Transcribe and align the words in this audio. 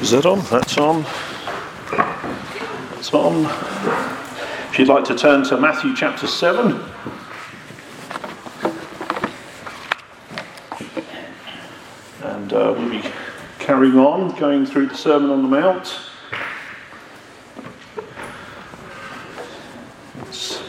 Is 0.00 0.12
that 0.12 0.26
on? 0.26 0.38
That's 0.42 0.78
on. 0.78 1.02
That's 2.94 3.12
on. 3.12 3.46
If 4.70 4.78
you'd 4.78 4.86
like 4.86 5.02
to 5.06 5.16
turn 5.16 5.42
to 5.48 5.60
Matthew 5.60 5.96
chapter 5.96 6.28
7. 6.28 6.80
And 12.22 12.52
uh, 12.52 12.74
we'll 12.78 12.90
be 12.90 13.02
carrying 13.58 13.98
on, 13.98 14.36
going 14.36 14.66
through 14.66 14.86
the 14.86 14.94
Sermon 14.94 15.30
on 15.30 15.42
the 15.42 15.48
Mount. 15.48 15.98
Let's 20.18 20.60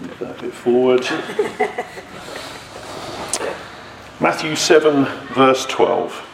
move 0.00 0.16
that 0.20 0.38
a 0.38 0.42
bit 0.42 0.54
forward. 0.54 1.02
Matthew 4.20 4.54
7, 4.54 5.06
verse 5.34 5.66
12. 5.66 6.28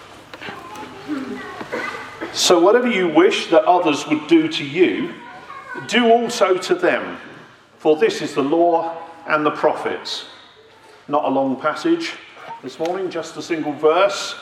So, 2.49 2.59
whatever 2.59 2.89
you 2.89 3.09
wish 3.09 3.49
that 3.49 3.67
others 3.67 4.07
would 4.07 4.27
do 4.27 4.49
to 4.49 4.65
you, 4.65 5.13
do 5.87 6.11
also 6.11 6.57
to 6.57 6.75
them, 6.75 7.19
for 7.77 7.95
this 7.95 8.23
is 8.23 8.33
the 8.33 8.43
law 8.43 8.97
and 9.27 9.45
the 9.45 9.51
prophets. 9.51 10.25
Not 11.09 11.27
a 11.27 11.29
long 11.29 11.61
passage 11.61 12.15
this 12.63 12.79
morning, 12.79 13.11
just 13.11 13.37
a 13.37 13.43
single 13.43 13.75
verse. 13.75 14.35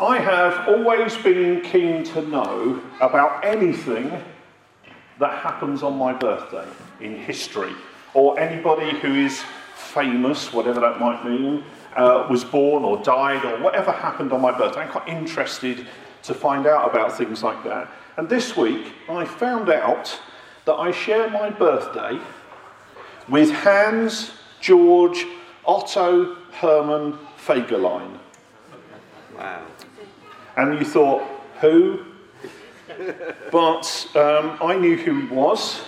I 0.00 0.20
have 0.20 0.68
always 0.68 1.16
been 1.16 1.60
keen 1.60 2.04
to 2.04 2.22
know 2.22 2.80
about 3.00 3.44
anything 3.44 4.12
that 5.18 5.36
happens 5.40 5.82
on 5.82 5.98
my 5.98 6.12
birthday 6.12 6.68
in 7.00 7.16
history, 7.16 7.72
or 8.14 8.38
anybody 8.38 8.96
who 9.00 9.12
is 9.12 9.42
famous, 9.74 10.52
whatever 10.52 10.78
that 10.78 11.00
might 11.00 11.24
mean, 11.24 11.64
uh, 11.96 12.28
was 12.30 12.44
born 12.44 12.84
or 12.84 13.02
died, 13.02 13.44
or 13.44 13.60
whatever 13.60 13.90
happened 13.90 14.32
on 14.32 14.40
my 14.40 14.56
birthday. 14.56 14.82
I'm 14.82 14.88
quite 14.88 15.08
interested 15.08 15.88
to 16.24 16.34
find 16.34 16.66
out 16.66 16.90
about 16.90 17.16
things 17.16 17.42
like 17.42 17.62
that. 17.64 17.90
And 18.16 18.28
this 18.28 18.56
week, 18.56 18.92
I 19.08 19.24
found 19.24 19.70
out 19.70 20.18
that 20.64 20.74
I 20.74 20.90
share 20.90 21.28
my 21.30 21.50
birthday 21.50 22.18
with 23.28 23.50
Hans 23.50 24.32
George 24.60 25.26
Otto 25.66 26.36
Hermann 26.52 27.18
Fegelein. 27.36 28.18
Wow. 29.36 29.66
And 30.56 30.78
you 30.78 30.84
thought, 30.84 31.22
who? 31.60 32.04
but 33.50 34.06
um, 34.14 34.58
I 34.62 34.76
knew 34.78 34.96
who 34.96 35.26
he 35.26 35.34
was. 35.34 35.80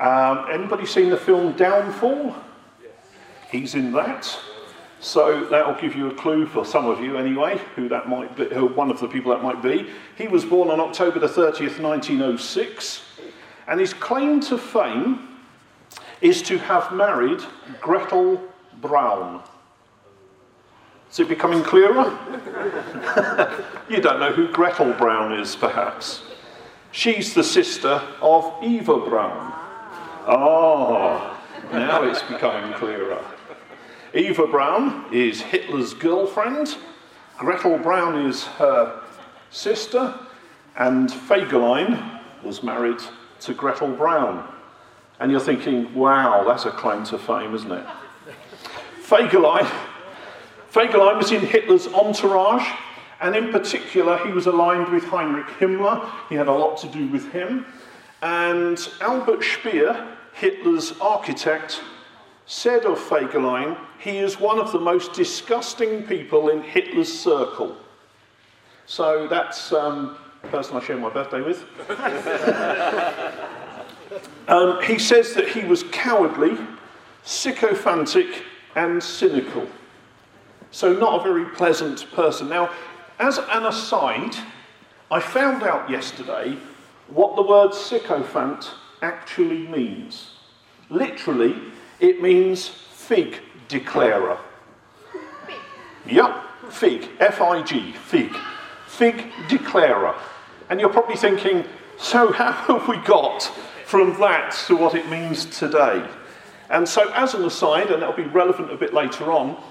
Um, 0.00 0.46
anybody 0.50 0.84
seen 0.84 1.10
the 1.10 1.16
film 1.16 1.52
Downfall? 1.52 2.34
He's 3.50 3.74
in 3.74 3.92
that. 3.92 4.38
So 5.02 5.44
that'll 5.46 5.74
give 5.74 5.96
you 5.96 6.06
a 6.06 6.14
clue 6.14 6.46
for 6.46 6.64
some 6.64 6.86
of 6.86 7.00
you 7.00 7.16
anyway, 7.16 7.60
who 7.74 7.88
that 7.88 8.08
might 8.08 8.36
be, 8.36 8.44
who 8.46 8.68
one 8.68 8.88
of 8.88 9.00
the 9.00 9.08
people 9.08 9.32
that 9.32 9.42
might 9.42 9.60
be. 9.60 9.90
He 10.16 10.28
was 10.28 10.44
born 10.44 10.70
on 10.70 10.78
October 10.78 11.18
the 11.18 11.26
30th, 11.26 11.80
1906, 11.80 13.02
and 13.66 13.80
his 13.80 13.92
claim 13.92 14.40
to 14.42 14.56
fame 14.56 15.28
is 16.20 16.40
to 16.42 16.56
have 16.56 16.92
married 16.92 17.40
Gretel 17.80 18.40
Braun. 18.80 19.42
Is 21.10 21.18
it 21.18 21.28
becoming 21.28 21.64
clearer? 21.64 22.16
you 23.90 24.00
don't 24.00 24.20
know 24.20 24.32
who 24.32 24.52
Gretel 24.52 24.92
Braun 24.92 25.32
is, 25.32 25.56
perhaps. 25.56 26.22
She's 26.92 27.34
the 27.34 27.42
sister 27.42 28.00
of 28.20 28.54
Eva 28.62 29.00
Braun. 29.00 29.52
Oh, 30.28 30.94
ah, 30.96 31.42
now 31.72 32.04
it's 32.04 32.22
becoming 32.22 32.72
clearer. 32.74 33.20
Eva 34.14 34.46
Braun 34.46 35.06
is 35.10 35.40
Hitler's 35.40 35.94
girlfriend, 35.94 36.76
Gretel 37.38 37.78
Braun 37.78 38.26
is 38.26 38.44
her 38.44 39.00
sister, 39.50 40.14
and 40.76 41.08
Fegelein 41.08 42.20
was 42.42 42.62
married 42.62 43.00
to 43.40 43.54
Gretel 43.54 43.88
Braun. 43.88 44.46
And 45.18 45.30
you're 45.30 45.40
thinking, 45.40 45.94
wow, 45.94 46.44
that's 46.44 46.66
a 46.66 46.70
claim 46.70 47.04
to 47.04 47.18
fame, 47.18 47.54
isn't 47.54 47.72
it? 47.72 47.86
Fegelein, 49.02 49.70
Fegelein 50.70 51.16
was 51.16 51.32
in 51.32 51.40
Hitler's 51.40 51.86
entourage, 51.88 52.66
and 53.20 53.34
in 53.34 53.50
particular, 53.50 54.18
he 54.26 54.32
was 54.32 54.46
aligned 54.46 54.88
with 54.92 55.04
Heinrich 55.04 55.46
Himmler. 55.58 56.10
He 56.28 56.34
had 56.34 56.48
a 56.48 56.52
lot 56.52 56.76
to 56.78 56.88
do 56.88 57.06
with 57.06 57.32
him. 57.32 57.64
And 58.20 58.78
Albert 59.00 59.42
Speer, 59.42 60.16
Hitler's 60.34 60.98
architect, 61.00 61.80
said 62.46 62.84
of 62.84 62.98
Fegelein, 62.98 63.78
he 63.98 64.18
is 64.18 64.40
one 64.40 64.58
of 64.58 64.72
the 64.72 64.80
most 64.80 65.12
disgusting 65.12 66.02
people 66.04 66.48
in 66.48 66.62
Hitler's 66.62 67.12
circle. 67.12 67.76
So 68.86 69.28
that's 69.28 69.72
um, 69.72 70.16
the 70.42 70.48
person 70.48 70.76
I 70.76 70.80
share 70.80 70.96
my 70.96 71.10
birthday 71.10 71.40
with. 71.40 71.64
um, 74.48 74.82
he 74.82 74.98
says 74.98 75.34
that 75.34 75.48
he 75.48 75.64
was 75.64 75.84
cowardly, 75.84 76.58
sycophantic, 77.22 78.44
and 78.74 79.02
cynical. 79.02 79.66
So, 80.70 80.92
not 80.92 81.20
a 81.20 81.22
very 81.22 81.44
pleasant 81.54 82.10
person. 82.12 82.48
Now, 82.48 82.70
as 83.18 83.38
an 83.38 83.66
aside, 83.66 84.34
I 85.10 85.20
found 85.20 85.62
out 85.62 85.90
yesterday 85.90 86.56
what 87.08 87.36
the 87.36 87.42
word 87.42 87.74
sycophant 87.74 88.70
actually 89.02 89.68
means. 89.68 90.30
Literally, 90.88 91.56
it 92.02 92.20
means 92.20 92.68
fig 92.68 93.38
declarer. 93.68 94.36
Yep, 96.04 96.42
fig, 96.70 97.08
F 97.20 97.40
I 97.40 97.62
G, 97.62 97.92
fig. 97.92 98.36
Fig 98.88 99.30
declarer. 99.48 100.14
And 100.68 100.80
you're 100.80 100.90
probably 100.90 101.16
thinking, 101.16 101.64
so 101.96 102.32
how 102.32 102.52
have 102.78 102.88
we 102.88 102.98
got 102.98 103.44
from 103.86 104.18
that 104.18 104.52
to 104.66 104.76
what 104.76 104.94
it 104.94 105.08
means 105.08 105.44
today? 105.46 106.04
And 106.70 106.88
so, 106.88 107.10
as 107.12 107.34
an 107.34 107.44
aside, 107.44 107.90
and 107.90 108.02
that'll 108.02 108.16
be 108.16 108.24
relevant 108.24 108.72
a 108.72 108.76
bit 108.76 108.92
later 108.92 109.30
on, 109.30 109.62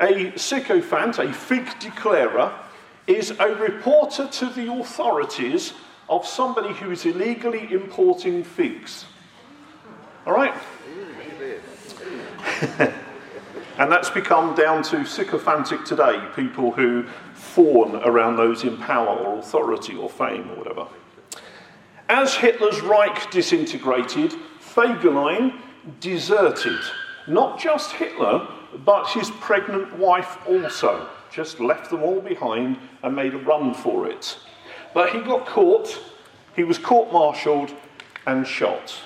a 0.00 0.36
sycophant, 0.38 1.18
a 1.18 1.32
fig 1.32 1.66
declarer, 1.80 2.52
is 3.06 3.30
a 3.40 3.54
reporter 3.56 4.28
to 4.28 4.46
the 4.50 4.72
authorities 4.72 5.72
of 6.08 6.26
somebody 6.26 6.72
who 6.74 6.92
is 6.92 7.04
illegally 7.06 7.72
importing 7.72 8.44
figs. 8.44 9.04
All 10.26 10.32
right? 10.32 10.54
and 13.78 13.92
that's 13.92 14.10
become 14.10 14.54
down 14.54 14.82
to 14.84 15.04
sycophantic 15.04 15.84
today, 15.84 16.22
people 16.34 16.72
who 16.72 17.04
fawn 17.34 17.96
around 18.04 18.36
those 18.36 18.64
in 18.64 18.76
power 18.78 19.16
or 19.16 19.38
authority 19.38 19.96
or 19.96 20.08
fame 20.08 20.50
or 20.50 20.56
whatever. 20.56 20.86
As 22.08 22.34
Hitler's 22.34 22.80
Reich 22.80 23.30
disintegrated, 23.30 24.34
Fegelein 24.60 25.60
deserted 26.00 26.80
not 27.26 27.58
just 27.58 27.92
Hitler, 27.92 28.46
but 28.84 29.08
his 29.08 29.30
pregnant 29.30 29.96
wife 29.98 30.38
also. 30.46 31.08
Just 31.30 31.60
left 31.60 31.90
them 31.90 32.02
all 32.02 32.20
behind 32.20 32.78
and 33.02 33.14
made 33.14 33.34
a 33.34 33.38
run 33.38 33.74
for 33.74 34.08
it. 34.08 34.38
But 34.94 35.10
he 35.10 35.20
got 35.20 35.46
caught, 35.46 35.98
he 36.54 36.64
was 36.64 36.78
court 36.78 37.12
martialed 37.12 37.72
and 38.26 38.46
shot. 38.46 38.98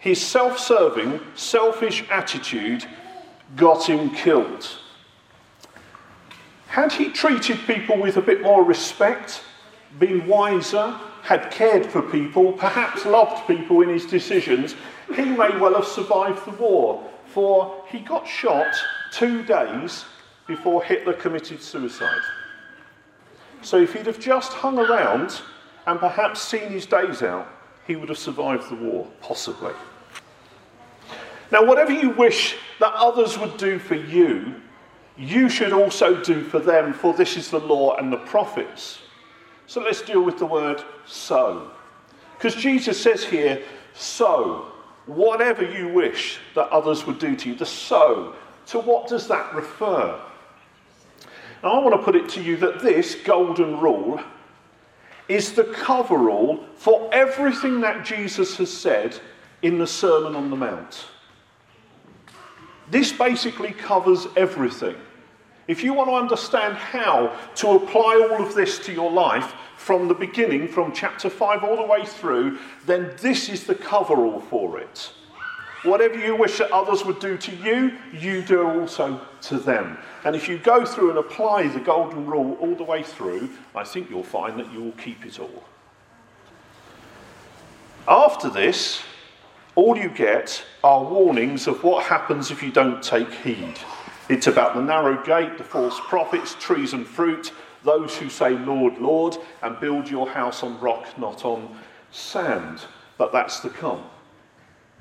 His 0.00 0.26
self 0.26 0.58
serving, 0.58 1.20
selfish 1.34 2.04
attitude 2.10 2.86
got 3.54 3.86
him 3.86 4.10
killed. 4.14 4.66
Had 6.68 6.90
he 6.90 7.10
treated 7.10 7.58
people 7.66 7.98
with 7.98 8.16
a 8.16 8.22
bit 8.22 8.40
more 8.40 8.64
respect, 8.64 9.42
been 9.98 10.26
wiser, 10.26 10.98
had 11.22 11.50
cared 11.50 11.84
for 11.84 12.00
people, 12.00 12.52
perhaps 12.52 13.04
loved 13.04 13.46
people 13.46 13.82
in 13.82 13.90
his 13.90 14.06
decisions, 14.06 14.74
he 15.14 15.24
may 15.24 15.54
well 15.58 15.74
have 15.74 15.86
survived 15.86 16.46
the 16.46 16.52
war. 16.52 17.04
For 17.26 17.84
he 17.88 17.98
got 17.98 18.26
shot 18.26 18.74
two 19.12 19.42
days 19.42 20.06
before 20.46 20.82
Hitler 20.82 21.12
committed 21.12 21.62
suicide. 21.62 22.22
So 23.62 23.76
if 23.76 23.92
he'd 23.92 24.06
have 24.06 24.18
just 24.18 24.52
hung 24.52 24.78
around 24.78 25.42
and 25.86 26.00
perhaps 26.00 26.40
seen 26.40 26.70
his 26.70 26.86
days 26.86 27.22
out, 27.22 27.46
he 27.86 27.96
would 27.96 28.08
have 28.08 28.18
survived 28.18 28.70
the 28.70 28.76
war, 28.76 29.06
possibly. 29.20 29.74
Now, 31.52 31.64
whatever 31.64 31.92
you 31.92 32.10
wish 32.10 32.56
that 32.78 32.92
others 32.94 33.38
would 33.38 33.56
do 33.56 33.78
for 33.78 33.96
you, 33.96 34.54
you 35.16 35.48
should 35.48 35.72
also 35.72 36.22
do 36.22 36.42
for 36.44 36.60
them, 36.60 36.92
for 36.92 37.12
this 37.12 37.36
is 37.36 37.50
the 37.50 37.60
law 37.60 37.96
and 37.96 38.12
the 38.12 38.18
prophets. 38.18 39.00
So 39.66 39.80
let's 39.80 40.02
deal 40.02 40.22
with 40.22 40.38
the 40.38 40.46
word 40.46 40.82
so. 41.06 41.70
Because 42.36 42.54
Jesus 42.54 43.00
says 43.00 43.24
here, 43.24 43.62
so, 43.94 44.72
whatever 45.06 45.62
you 45.62 45.88
wish 45.88 46.38
that 46.54 46.68
others 46.70 47.06
would 47.06 47.18
do 47.18 47.36
to 47.36 47.50
you, 47.50 47.54
the 47.54 47.66
so, 47.66 48.34
to 48.66 48.78
what 48.78 49.08
does 49.08 49.26
that 49.28 49.52
refer? 49.54 50.18
Now, 51.62 51.72
I 51.72 51.78
want 51.84 51.94
to 51.94 52.02
put 52.02 52.16
it 52.16 52.28
to 52.30 52.42
you 52.42 52.56
that 52.58 52.80
this 52.80 53.16
golden 53.16 53.78
rule 53.80 54.20
is 55.28 55.52
the 55.52 55.64
coverall 55.64 56.64
for 56.76 57.08
everything 57.12 57.80
that 57.82 58.04
Jesus 58.04 58.56
has 58.56 58.72
said 58.72 59.18
in 59.62 59.78
the 59.78 59.86
Sermon 59.86 60.34
on 60.34 60.50
the 60.50 60.56
Mount. 60.56 61.06
This 62.90 63.12
basically 63.12 63.72
covers 63.72 64.26
everything. 64.36 64.96
if 65.68 65.84
you 65.84 65.94
want 65.94 66.10
to 66.10 66.14
understand 66.14 66.74
how 66.74 67.32
to 67.54 67.70
apply 67.70 68.28
all 68.28 68.44
of 68.44 68.56
this 68.56 68.80
to 68.80 68.92
your 68.92 69.08
life 69.08 69.54
from 69.76 70.08
the 70.08 70.14
beginning, 70.14 70.66
from 70.66 70.92
chapter 70.92 71.30
5 71.30 71.62
all 71.62 71.76
the 71.76 71.86
way 71.86 72.04
through, 72.04 72.58
then 72.86 73.12
this 73.20 73.48
is 73.48 73.64
the 73.64 73.74
coverall 73.76 74.40
for 74.40 74.80
it. 74.80 75.12
Whatever 75.84 76.18
you 76.18 76.34
wish 76.34 76.58
that 76.58 76.72
others 76.72 77.04
would 77.04 77.20
do 77.20 77.38
to 77.38 77.54
you, 77.54 77.96
you 78.12 78.42
do 78.42 78.68
also 78.68 79.20
to 79.42 79.58
them. 79.58 79.96
And 80.24 80.34
if 80.34 80.48
you 80.48 80.58
go 80.58 80.84
through 80.84 81.10
and 81.10 81.18
apply 81.20 81.68
the 81.68 81.78
golden 81.78 82.26
rule 82.26 82.58
all 82.60 82.74
the 82.74 82.82
way 82.82 83.04
through, 83.04 83.48
I 83.72 83.84
think 83.84 84.10
you'll 84.10 84.24
find 84.24 84.58
that 84.58 84.72
you 84.72 84.82
will 84.82 84.92
keep 84.92 85.24
it 85.24 85.38
all. 85.38 85.62
After 88.08 88.50
this, 88.50 89.02
all 89.74 89.96
you 89.96 90.08
get 90.08 90.62
are 90.82 91.04
warnings 91.04 91.66
of 91.66 91.82
what 91.84 92.04
happens 92.04 92.50
if 92.50 92.62
you 92.62 92.70
don't 92.70 93.02
take 93.02 93.32
heed. 93.32 93.78
It's 94.28 94.46
about 94.46 94.74
the 94.74 94.82
narrow 94.82 95.22
gate, 95.24 95.58
the 95.58 95.64
false 95.64 95.98
prophets, 96.00 96.54
trees 96.60 96.92
and 96.92 97.06
fruit, 97.06 97.52
those 97.82 98.16
who 98.16 98.28
say, 98.28 98.50
Lord, 98.50 98.98
Lord, 98.98 99.36
and 99.62 99.80
build 99.80 100.08
your 100.08 100.28
house 100.28 100.62
on 100.62 100.78
rock, 100.80 101.18
not 101.18 101.44
on 101.44 101.74
sand. 102.10 102.82
But 103.16 103.32
that's 103.32 103.60
to 103.60 103.70
come. 103.70 104.04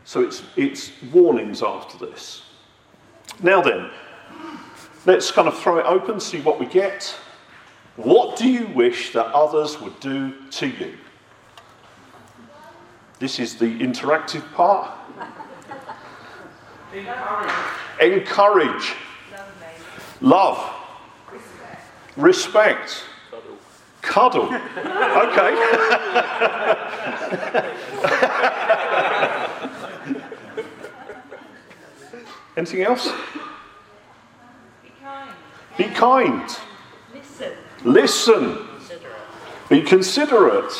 So 0.03 0.21
it's, 0.21 0.43
it's 0.55 0.91
warnings 1.11 1.61
after 1.61 2.03
this. 2.03 2.43
Now 3.41 3.61
then, 3.61 3.89
let's 5.05 5.31
kind 5.31 5.47
of 5.47 5.57
throw 5.57 5.77
it 5.77 5.85
open, 5.85 6.19
see 6.19 6.41
what 6.41 6.59
we 6.59 6.65
get. 6.65 7.15
What 7.95 8.37
do 8.37 8.49
you 8.49 8.67
wish 8.67 9.13
that 9.13 9.27
others 9.27 9.79
would 9.81 9.99
do 9.99 10.33
to 10.51 10.67
you? 10.67 10.97
This 13.19 13.37
is 13.39 13.55
the 13.55 13.79
interactive 13.79 14.49
part. 14.53 14.97
Encourage. 16.93 17.51
Encourage. 18.01 18.95
Love. 20.21 20.75
Respect. 22.15 23.03
Cuddle. 24.01 24.45
okay. 24.45 25.53
Anything 32.57 32.81
else? 32.81 33.11
Be 34.81 34.89
kind. 35.01 35.31
Be 35.77 35.83
kind. 35.85 36.49
Listen. 37.13 37.51
Listen. 37.83 38.57
Be 39.69 39.81
considerate. 39.81 40.73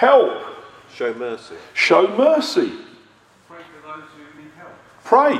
Help. 0.00 0.32
Help. 0.32 0.56
Show 0.94 1.12
mercy. 1.12 1.54
Show 1.74 2.16
mercy. 2.16 2.72
Pray 3.46 3.58
for 3.58 3.86
those 3.86 4.08
who 4.16 4.42
need 4.42 4.50
help. 4.56 4.72
Pray. 5.04 5.38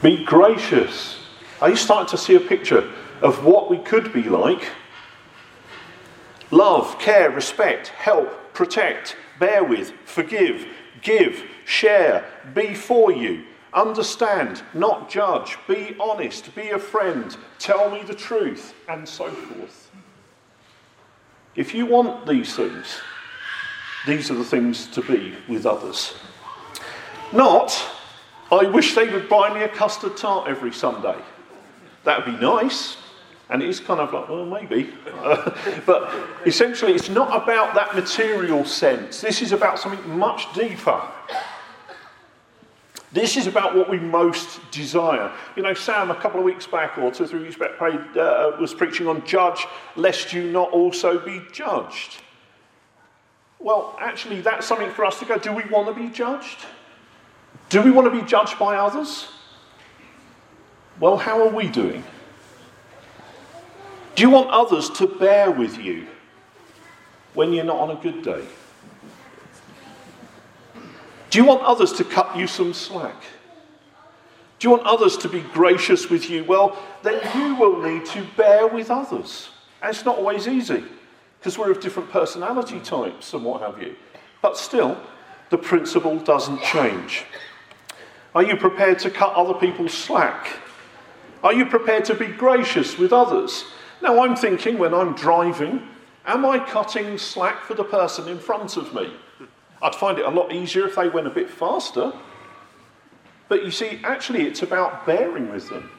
Be 0.00 0.24
gracious. 0.24 1.18
Are 1.60 1.68
you 1.68 1.76
starting 1.76 2.08
to 2.12 2.16
see 2.16 2.34
a 2.34 2.40
picture 2.40 2.90
of 3.20 3.44
what 3.44 3.68
we 3.68 3.76
could 3.76 4.10
be 4.14 4.22
like? 4.22 4.70
Love, 6.50 6.98
care, 6.98 7.30
respect, 7.30 7.88
help, 7.88 8.54
protect, 8.54 9.16
bear 9.38 9.62
with, 9.62 9.92
forgive, 10.06 10.66
give, 11.02 11.44
share, 11.66 12.24
be 12.54 12.74
for 12.74 13.12
you, 13.12 13.44
understand, 13.74 14.62
not 14.72 15.10
judge, 15.10 15.58
be 15.68 15.94
honest, 16.00 16.54
be 16.54 16.70
a 16.70 16.78
friend, 16.78 17.36
tell 17.58 17.90
me 17.90 18.02
the 18.02 18.14
truth, 18.14 18.74
and 18.88 19.06
so 19.06 19.28
forth. 19.28 19.81
If 21.54 21.74
you 21.74 21.86
want 21.86 22.26
these 22.26 22.54
things, 22.56 23.00
these 24.06 24.30
are 24.30 24.34
the 24.34 24.44
things 24.44 24.86
to 24.88 25.02
be 25.02 25.34
with 25.48 25.66
others. 25.66 26.14
Not, 27.32 27.78
I 28.50 28.64
wish 28.64 28.94
they 28.94 29.08
would 29.08 29.28
buy 29.28 29.52
me 29.52 29.62
a 29.62 29.68
custard 29.68 30.16
tart 30.16 30.48
every 30.48 30.72
Sunday. 30.72 31.16
That 32.04 32.24
would 32.24 32.38
be 32.38 32.40
nice. 32.40 32.96
And 33.50 33.62
it 33.62 33.68
is 33.68 33.80
kind 33.80 34.00
of 34.00 34.14
like, 34.14 34.28
well, 34.30 34.46
maybe. 34.46 34.90
but 35.86 36.14
essentially, 36.46 36.94
it's 36.94 37.10
not 37.10 37.42
about 37.42 37.74
that 37.74 37.94
material 37.94 38.64
sense. 38.64 39.20
This 39.20 39.42
is 39.42 39.52
about 39.52 39.78
something 39.78 40.18
much 40.18 40.52
deeper. 40.54 41.02
This 43.12 43.36
is 43.36 43.46
about 43.46 43.76
what 43.76 43.90
we 43.90 43.98
most 43.98 44.58
desire. 44.70 45.30
You 45.54 45.62
know, 45.62 45.74
Sam, 45.74 46.10
a 46.10 46.14
couple 46.14 46.38
of 46.38 46.44
weeks 46.44 46.66
back, 46.66 46.96
or 46.96 47.10
two 47.10 47.26
three 47.26 47.42
weeks 47.42 47.56
back, 47.56 47.76
prayed, 47.76 48.00
uh, 48.16 48.52
was 48.58 48.72
preaching 48.72 49.06
on 49.06 49.24
judge, 49.26 49.66
lest 49.96 50.32
you 50.32 50.50
not 50.50 50.70
also 50.70 51.18
be 51.18 51.42
judged. 51.52 52.22
Well, 53.58 53.96
actually, 54.00 54.40
that's 54.40 54.66
something 54.66 54.90
for 54.90 55.04
us 55.04 55.18
to 55.18 55.26
go 55.26 55.38
do 55.38 55.52
we 55.52 55.64
want 55.64 55.94
to 55.94 55.94
be 55.94 56.08
judged? 56.08 56.58
Do 57.68 57.82
we 57.82 57.90
want 57.90 58.12
to 58.12 58.20
be 58.20 58.26
judged 58.26 58.58
by 58.58 58.76
others? 58.76 59.28
Well, 60.98 61.16
how 61.16 61.42
are 61.42 61.50
we 61.50 61.68
doing? 61.68 62.02
Do 64.14 64.22
you 64.22 64.30
want 64.30 64.50
others 64.50 64.88
to 64.90 65.06
bear 65.06 65.50
with 65.50 65.78
you 65.78 66.06
when 67.34 67.52
you're 67.52 67.64
not 67.64 67.78
on 67.78 67.90
a 67.90 68.00
good 68.00 68.22
day? 68.22 68.44
Do 71.32 71.38
you 71.38 71.46
want 71.46 71.62
others 71.62 71.94
to 71.94 72.04
cut 72.04 72.36
you 72.36 72.46
some 72.46 72.74
slack? 72.74 73.16
Do 74.58 74.68
you 74.68 74.70
want 74.70 74.82
others 74.82 75.16
to 75.16 75.30
be 75.30 75.40
gracious 75.40 76.10
with 76.10 76.28
you? 76.28 76.44
Well, 76.44 76.76
then 77.02 77.22
you 77.34 77.54
will 77.54 77.80
need 77.80 78.04
to 78.08 78.26
bear 78.36 78.66
with 78.66 78.90
others. 78.90 79.48
And 79.80 79.94
it's 79.94 80.04
not 80.04 80.18
always 80.18 80.46
easy 80.46 80.84
because 81.38 81.56
we're 81.56 81.70
of 81.70 81.80
different 81.80 82.10
personality 82.10 82.80
types 82.80 83.32
and 83.32 83.46
what 83.46 83.62
have 83.62 83.80
you. 83.80 83.96
But 84.42 84.58
still, 84.58 85.00
the 85.48 85.56
principle 85.56 86.18
doesn't 86.18 86.60
change. 86.64 87.24
Are 88.34 88.42
you 88.42 88.54
prepared 88.54 88.98
to 88.98 89.10
cut 89.10 89.32
other 89.32 89.54
people's 89.54 89.94
slack? 89.94 90.48
Are 91.42 91.54
you 91.54 91.64
prepared 91.64 92.04
to 92.04 92.14
be 92.14 92.26
gracious 92.26 92.98
with 92.98 93.10
others? 93.10 93.64
Now, 94.02 94.22
I'm 94.22 94.36
thinking 94.36 94.76
when 94.76 94.92
I'm 94.92 95.14
driving, 95.14 95.88
am 96.26 96.44
I 96.44 96.58
cutting 96.58 97.16
slack 97.16 97.62
for 97.62 97.72
the 97.72 97.84
person 97.84 98.28
in 98.28 98.38
front 98.38 98.76
of 98.76 98.92
me? 98.92 99.14
I'd 99.82 99.94
find 99.94 100.18
it 100.18 100.24
a 100.24 100.30
lot 100.30 100.52
easier 100.52 100.86
if 100.86 100.94
they 100.94 101.08
went 101.08 101.26
a 101.26 101.30
bit 101.30 101.50
faster. 101.50 102.12
But 103.48 103.64
you 103.64 103.70
see, 103.70 104.00
actually, 104.04 104.42
it's 104.42 104.62
about 104.62 105.04
bearing 105.04 105.50
with 105.50 105.68
them. 105.68 105.90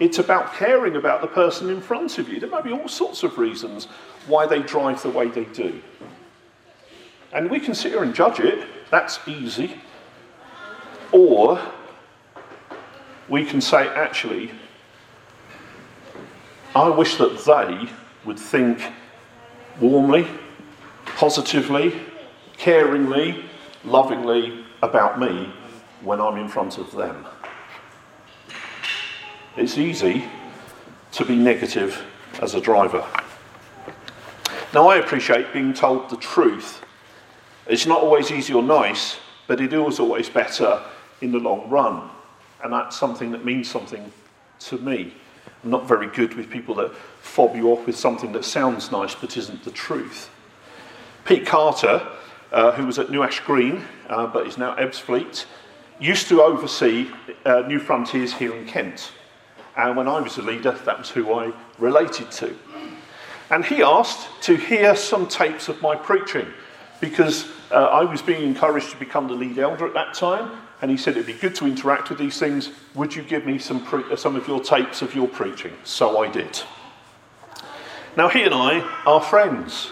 It's 0.00 0.18
about 0.18 0.54
caring 0.54 0.96
about 0.96 1.20
the 1.20 1.28
person 1.28 1.70
in 1.70 1.80
front 1.80 2.18
of 2.18 2.28
you. 2.28 2.40
There 2.40 2.50
might 2.50 2.64
be 2.64 2.72
all 2.72 2.88
sorts 2.88 3.22
of 3.22 3.38
reasons 3.38 3.86
why 4.26 4.46
they 4.46 4.60
drive 4.60 5.00
the 5.02 5.10
way 5.10 5.28
they 5.28 5.44
do. 5.44 5.80
And 7.32 7.48
we 7.48 7.60
can 7.60 7.74
sit 7.74 7.92
here 7.92 8.02
and 8.02 8.14
judge 8.14 8.40
it, 8.40 8.66
that's 8.90 9.20
easy. 9.28 9.76
Or 11.12 11.60
we 13.28 13.44
can 13.44 13.60
say, 13.60 13.88
actually, 13.88 14.50
I 16.74 16.88
wish 16.88 17.16
that 17.16 17.38
they 17.44 17.88
would 18.24 18.38
think 18.38 18.82
warmly, 19.80 20.26
positively, 21.06 21.94
caringly, 22.58 23.44
lovingly 23.84 24.64
about 24.82 25.18
me 25.18 25.52
when 26.02 26.20
I'm 26.20 26.36
in 26.36 26.48
front 26.48 26.78
of 26.78 26.92
them. 26.92 27.26
It's 29.56 29.78
easy 29.78 30.24
to 31.12 31.24
be 31.24 31.36
negative 31.36 32.04
as 32.42 32.54
a 32.54 32.60
driver. 32.60 33.04
Now, 34.72 34.88
I 34.88 34.96
appreciate 34.96 35.52
being 35.52 35.72
told 35.72 36.10
the 36.10 36.16
truth. 36.16 36.84
It's 37.66 37.86
not 37.86 38.00
always 38.00 38.32
easy 38.32 38.52
or 38.52 38.62
nice, 38.62 39.18
but 39.46 39.60
it 39.60 39.72
is 39.72 40.00
always 40.00 40.28
better 40.28 40.82
in 41.20 41.30
the 41.30 41.38
long 41.38 41.70
run. 41.70 42.10
And 42.62 42.72
that's 42.72 42.98
something 42.98 43.30
that 43.30 43.44
means 43.44 43.70
something 43.70 44.12
to 44.60 44.78
me. 44.78 45.14
I'm 45.62 45.70
not 45.70 45.86
very 45.86 46.08
good 46.08 46.34
with 46.34 46.50
people 46.50 46.74
that 46.76 46.94
fob 47.20 47.54
you 47.54 47.70
off 47.70 47.86
with 47.86 47.96
something 47.96 48.32
that 48.32 48.44
sounds 48.44 48.90
nice 48.90 49.14
but 49.14 49.36
isn't 49.36 49.64
the 49.64 49.70
truth. 49.70 50.30
Pete 51.24 51.46
Carter, 51.46 52.06
uh, 52.54 52.70
who 52.72 52.86
was 52.86 52.98
at 52.98 53.10
New 53.10 53.22
Ash 53.22 53.40
Green 53.40 53.84
uh, 54.08 54.26
but 54.28 54.46
is 54.46 54.56
now 54.56 54.76
Ebbsfleet, 54.76 55.44
used 56.00 56.28
to 56.28 56.40
oversee 56.40 57.10
uh, 57.44 57.64
Newfrontiers 57.64 58.32
here 58.32 58.54
in 58.54 58.64
Kent. 58.64 59.12
And 59.76 59.96
when 59.96 60.06
I 60.06 60.20
was 60.20 60.38
a 60.38 60.42
leader, 60.42 60.70
that 60.70 60.98
was 60.98 61.10
who 61.10 61.34
I 61.34 61.52
related 61.78 62.30
to. 62.32 62.56
And 63.50 63.64
he 63.64 63.82
asked 63.82 64.28
to 64.42 64.56
hear 64.56 64.94
some 64.94 65.26
tapes 65.26 65.68
of 65.68 65.82
my 65.82 65.96
preaching 65.96 66.46
because 67.00 67.48
uh, 67.72 67.74
I 67.74 68.04
was 68.04 68.22
being 68.22 68.42
encouraged 68.42 68.90
to 68.92 68.96
become 68.98 69.26
the 69.26 69.34
lead 69.34 69.58
elder 69.58 69.86
at 69.86 69.94
that 69.94 70.14
time. 70.14 70.60
And 70.80 70.90
he 70.90 70.96
said 70.96 71.16
it'd 71.16 71.26
be 71.26 71.32
good 71.32 71.54
to 71.56 71.66
interact 71.66 72.08
with 72.08 72.18
these 72.18 72.38
things. 72.38 72.70
Would 72.94 73.16
you 73.16 73.22
give 73.22 73.46
me 73.46 73.58
some, 73.58 73.84
pre- 73.84 74.04
uh, 74.12 74.16
some 74.16 74.36
of 74.36 74.46
your 74.46 74.60
tapes 74.60 75.02
of 75.02 75.14
your 75.14 75.26
preaching? 75.26 75.72
So 75.82 76.22
I 76.22 76.30
did. 76.30 76.62
Now, 78.16 78.28
he 78.28 78.44
and 78.44 78.54
I 78.54 78.80
are 79.06 79.20
friends. 79.20 79.90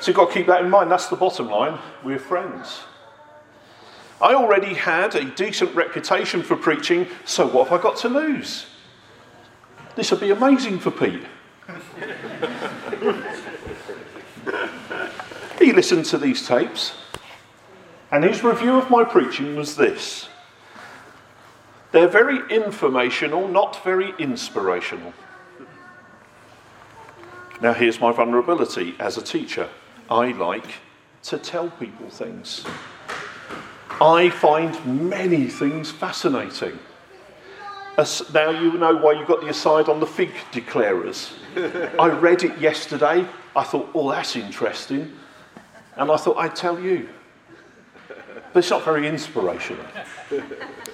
So 0.00 0.08
you've 0.08 0.16
got 0.16 0.28
to 0.28 0.34
keep 0.34 0.46
that 0.46 0.64
in 0.64 0.70
mind. 0.70 0.90
That's 0.90 1.08
the 1.08 1.16
bottom 1.16 1.48
line. 1.48 1.78
We're 2.02 2.18
friends. 2.18 2.80
I 4.20 4.34
already 4.34 4.74
had 4.74 5.14
a 5.14 5.24
decent 5.24 5.74
reputation 5.74 6.42
for 6.42 6.56
preaching, 6.56 7.06
so 7.24 7.46
what 7.46 7.68
have 7.68 7.78
I 7.78 7.82
got 7.82 7.96
to 7.98 8.08
lose? 8.08 8.66
This 9.96 10.10
would 10.10 10.20
be 10.20 10.30
amazing 10.30 10.78
for 10.78 10.90
Pete. 10.90 11.24
he 15.58 15.72
listened 15.72 16.06
to 16.06 16.18
these 16.18 16.46
tapes, 16.46 16.92
and 18.10 18.24
his 18.24 18.42
review 18.42 18.76
of 18.76 18.90
my 18.90 19.04
preaching 19.04 19.54
was 19.56 19.76
this 19.76 20.28
They're 21.92 22.08
very 22.08 22.40
informational, 22.50 23.48
not 23.48 23.84
very 23.84 24.14
inspirational. 24.18 25.12
Now, 27.60 27.74
here's 27.74 28.00
my 28.00 28.12
vulnerability 28.12 28.96
as 28.98 29.18
a 29.18 29.22
teacher 29.22 29.68
I 30.10 30.32
like 30.32 30.66
to 31.24 31.38
tell 31.38 31.70
people 31.70 32.10
things. 32.10 32.64
I 34.00 34.30
find 34.30 35.08
many 35.08 35.46
things 35.46 35.90
fascinating. 35.90 36.78
As, 37.96 38.22
now 38.32 38.50
you 38.50 38.72
know 38.72 38.96
why 38.96 39.12
you 39.12 39.26
got 39.26 39.40
the 39.42 39.48
aside 39.48 39.88
on 39.88 40.00
the 40.00 40.06
fig 40.06 40.32
declarers. 40.52 41.32
I 41.98 42.08
read 42.08 42.42
it 42.42 42.58
yesterday. 42.58 43.26
I 43.54 43.62
thought, 43.62 43.90
oh, 43.94 44.10
that's 44.10 44.36
interesting. 44.36 45.12
And 45.96 46.10
I 46.10 46.16
thought, 46.16 46.38
I'd 46.38 46.56
tell 46.56 46.80
you. 46.80 47.08
But 48.52 48.60
it's 48.60 48.70
not 48.70 48.84
very 48.84 49.06
inspirational. 49.06 49.84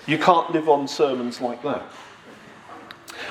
You 0.07 0.19
can't 0.19 0.51
live 0.51 0.69
on 0.69 0.89
sermons 0.89 1.41
like 1.41 1.63
that. 1.63 1.83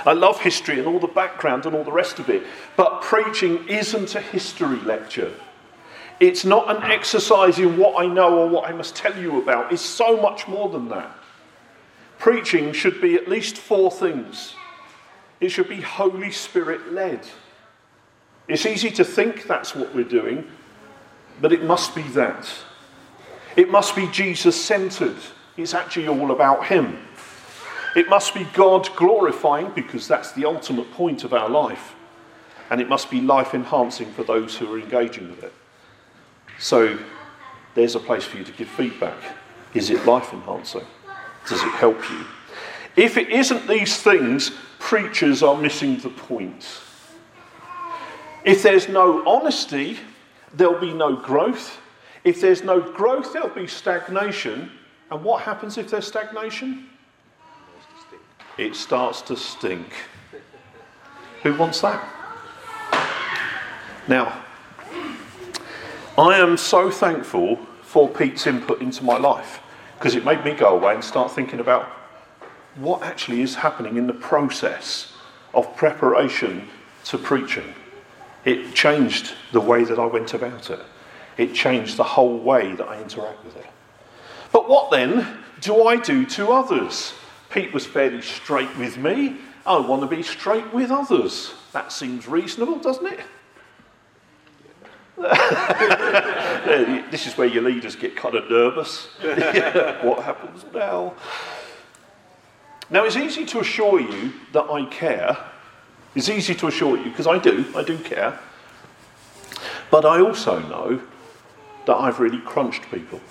I 0.06 0.14
love 0.14 0.40
history 0.40 0.80
and 0.80 0.88
all 0.88 1.00
the 1.00 1.08
background 1.08 1.66
and 1.66 1.76
all 1.76 1.84
the 1.84 1.92
rest 1.92 2.20
of 2.20 2.30
it, 2.30 2.44
but 2.76 3.02
preaching 3.02 3.68
isn't 3.68 4.16
a 4.16 4.22
history 4.22 4.80
lecture. 4.80 5.34
It's 6.20 6.46
not 6.46 6.76
an 6.76 6.84
exercise 6.90 7.60
in 7.60 7.78
what 7.78 8.02
I 8.02 8.08
know 8.08 8.40
or 8.40 8.50
what 8.50 8.70
I 8.70 8.74
must 8.74 8.96
tell 8.96 9.18
you 9.18 9.42
about. 9.42 9.72
It's 9.72 9.82
so 9.82 10.22
much 10.22 10.48
more 10.48 10.70
than 10.70 10.90
that. 10.90 11.16
Preaching 12.20 12.72
should 12.72 13.02
be 13.02 13.16
at 13.16 13.28
least 13.28 13.58
four 13.58 13.92
things 13.92 14.56
it 15.40 15.50
should 15.50 15.70
be 15.70 15.82
Holy 15.82 16.32
Spirit 16.32 16.94
led. 16.94 17.22
It's 18.48 18.66
easy 18.66 18.90
to 18.92 19.04
think 19.04 19.44
that's 19.44 19.76
what 19.76 19.94
we're 19.94 20.04
doing, 20.04 20.48
but 21.42 21.52
it 21.52 21.64
must 21.64 21.96
be 21.96 22.04
that. 22.10 22.50
It 23.56 23.70
must 23.70 23.96
be 23.96 24.08
Jesus 24.08 24.62
centered. 24.62 25.18
It's 25.58 25.74
actually 25.74 26.08
all 26.08 26.32
about 26.32 26.66
Him. 26.66 26.98
It 27.96 28.10
must 28.10 28.34
be 28.34 28.46
God 28.54 28.90
glorifying 28.96 29.72
because 29.74 30.08
that's 30.08 30.32
the 30.34 30.46
ultimate 30.46 30.92
point 30.92 31.24
of 31.24 31.34
our 31.34 31.50
life. 31.50 31.96
And 32.70 32.82
it 32.82 32.90
must 32.90 33.10
be 33.10 33.22
life 33.22 33.54
enhancing 33.54 34.12
for 34.12 34.24
those 34.24 34.56
who 34.58 34.74
are 34.74 34.80
engaging 34.80 35.30
with 35.30 35.44
it. 35.44 35.54
So 36.60 36.98
there's 37.74 37.96
a 37.96 38.00
place 38.00 38.24
for 38.24 38.38
you 38.38 38.44
to 38.44 38.52
give 38.52 38.68
feedback. 38.68 39.18
Is 39.74 39.90
it 39.90 40.06
life 40.06 40.34
enhancing? 40.34 40.86
Does 41.48 41.62
it 41.62 41.72
help 41.72 41.98
you? 42.10 42.26
If 42.96 43.18
it 43.18 43.30
isn't 43.30 43.68
these 43.68 44.02
things, 44.02 44.52
preachers 44.80 45.44
are 45.44 45.58
missing 45.58 45.98
the 45.98 46.10
point. 46.10 46.66
If 48.46 48.64
there's 48.64 48.88
no 48.88 49.28
honesty, 49.28 49.98
there'll 50.54 50.80
be 50.80 50.94
no 50.94 51.16
growth. 51.16 51.80
If 52.24 52.42
there's 52.42 52.64
no 52.64 52.80
growth, 52.80 53.34
there'll 53.34 53.50
be 53.50 53.68
stagnation. 53.68 54.72
And 55.12 55.24
what 55.24 55.44
happens 55.44 55.78
if 55.78 55.90
there's 55.90 56.08
stagnation? 56.08 56.90
it 58.58 58.76
starts 58.76 59.22
to 59.24 59.36
stink. 59.36 59.94
Who 61.44 61.56
wants 61.56 61.82
that? 61.82 62.08
Now, 64.08 64.45
I 66.18 66.38
am 66.38 66.56
so 66.56 66.90
thankful 66.90 67.58
for 67.82 68.08
Pete's 68.08 68.48
input 68.48 68.82
into 68.82 69.04
my 69.04 69.18
life 69.18 69.60
because 69.98 70.16
it 70.16 70.24
made 70.24 70.46
me 70.46 70.54
go 70.54 70.70
away 70.70 70.94
and 70.94 71.04
start 71.04 71.30
thinking 71.30 71.60
about 71.60 71.90
what 72.76 73.04
actually 73.04 73.42
is 73.42 73.56
happening 73.56 73.98
in 73.98 74.08
the 74.08 74.14
process 74.14 75.12
of 75.54 75.76
preparation 75.76 76.70
to 77.06 77.18
preaching. 77.18 77.76
It 78.46 78.74
changed 78.74 79.34
the 79.52 79.60
way 79.60 79.84
that 79.84 80.00
I 80.00 80.06
went 80.06 80.34
about 80.34 80.70
it, 80.70 80.80
it 81.38 81.54
changed 81.54 81.98
the 81.98 82.04
whole 82.04 82.38
way 82.38 82.76
that 82.76 82.88
I 82.88 83.02
interact 83.02 83.44
with 83.44 83.58
it. 83.58 83.68
But 84.54 84.70
what 84.70 84.92
then 84.92 85.40
do 85.60 85.86
I 85.86 85.98
do 85.98 86.26
to 86.28 86.54
others? 86.54 87.14
Pete 87.50 87.74
was 87.74 87.86
fairly 87.86 88.22
straight 88.22 88.74
with 88.78 88.98
me. 88.98 89.36
I 89.66 89.80
want 89.80 90.02
to 90.02 90.08
be 90.08 90.24
straight 90.24 90.74
with 90.74 90.92
others. 90.92 91.54
That 91.74 91.92
seems 91.92 92.26
reasonable, 92.26 92.78
doesn't 92.78 93.06
it? 93.06 93.20
this 97.12 97.26
is 97.26 97.38
where 97.38 97.48
your 97.48 97.64
leaders 97.64 97.96
get 97.96 98.16
kind 98.16 98.36
of 98.36 98.50
nervous. 98.50 99.06
what 100.02 100.24
happens 100.24 100.66
now? 100.74 101.14
Now, 102.90 103.06
it's 103.06 103.16
easy 103.16 103.46
to 103.46 103.60
assure 103.62 104.00
you 104.00 104.34
that 104.52 104.66
I 104.70 104.86
care. 104.86 105.38
It's 106.16 106.30
easy 106.30 106.54
to 106.56 106.68
assure 106.68 106.98
you, 106.98 107.06
because 107.06 107.28
I 107.28 107.40
do, 107.40 107.66
I 107.76 107.84
do 107.84 107.98
care. 107.98 108.40
But 109.90 110.06
I 110.06 110.20
also 110.20 110.60
know 110.60 111.02
that 111.86 111.96
I've 111.96 112.20
really 112.20 112.42
crunched 112.42 112.84
people. 112.92 113.22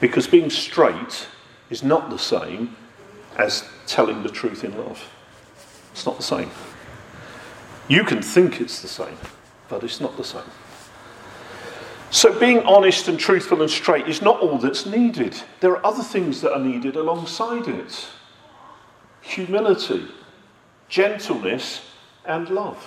Because 0.00 0.26
being 0.26 0.50
straight 0.50 1.28
is 1.70 1.82
not 1.82 2.10
the 2.10 2.18
same 2.18 2.76
as 3.36 3.68
telling 3.86 4.22
the 4.22 4.28
truth 4.28 4.64
in 4.64 4.76
love. 4.76 5.08
It's 5.92 6.06
not 6.06 6.16
the 6.16 6.22
same. 6.22 6.50
You 7.88 8.04
can 8.04 8.22
think 8.22 8.60
it's 8.60 8.80
the 8.80 8.88
same, 8.88 9.16
but 9.68 9.84
it's 9.84 10.00
not 10.00 10.16
the 10.16 10.24
same. 10.24 10.42
So, 12.12 12.38
being 12.38 12.58
honest 12.64 13.08
and 13.08 13.18
truthful 13.18 13.62
and 13.62 13.70
straight 13.70 14.06
is 14.06 14.20
not 14.20 14.38
all 14.40 14.58
that's 14.58 14.84
needed. 14.84 15.34
There 15.60 15.70
are 15.70 15.86
other 15.86 16.02
things 16.02 16.42
that 16.42 16.52
are 16.52 16.60
needed 16.60 16.94
alongside 16.94 17.66
it 17.68 18.06
humility, 19.22 20.06
gentleness, 20.90 21.80
and 22.26 22.50
love. 22.50 22.86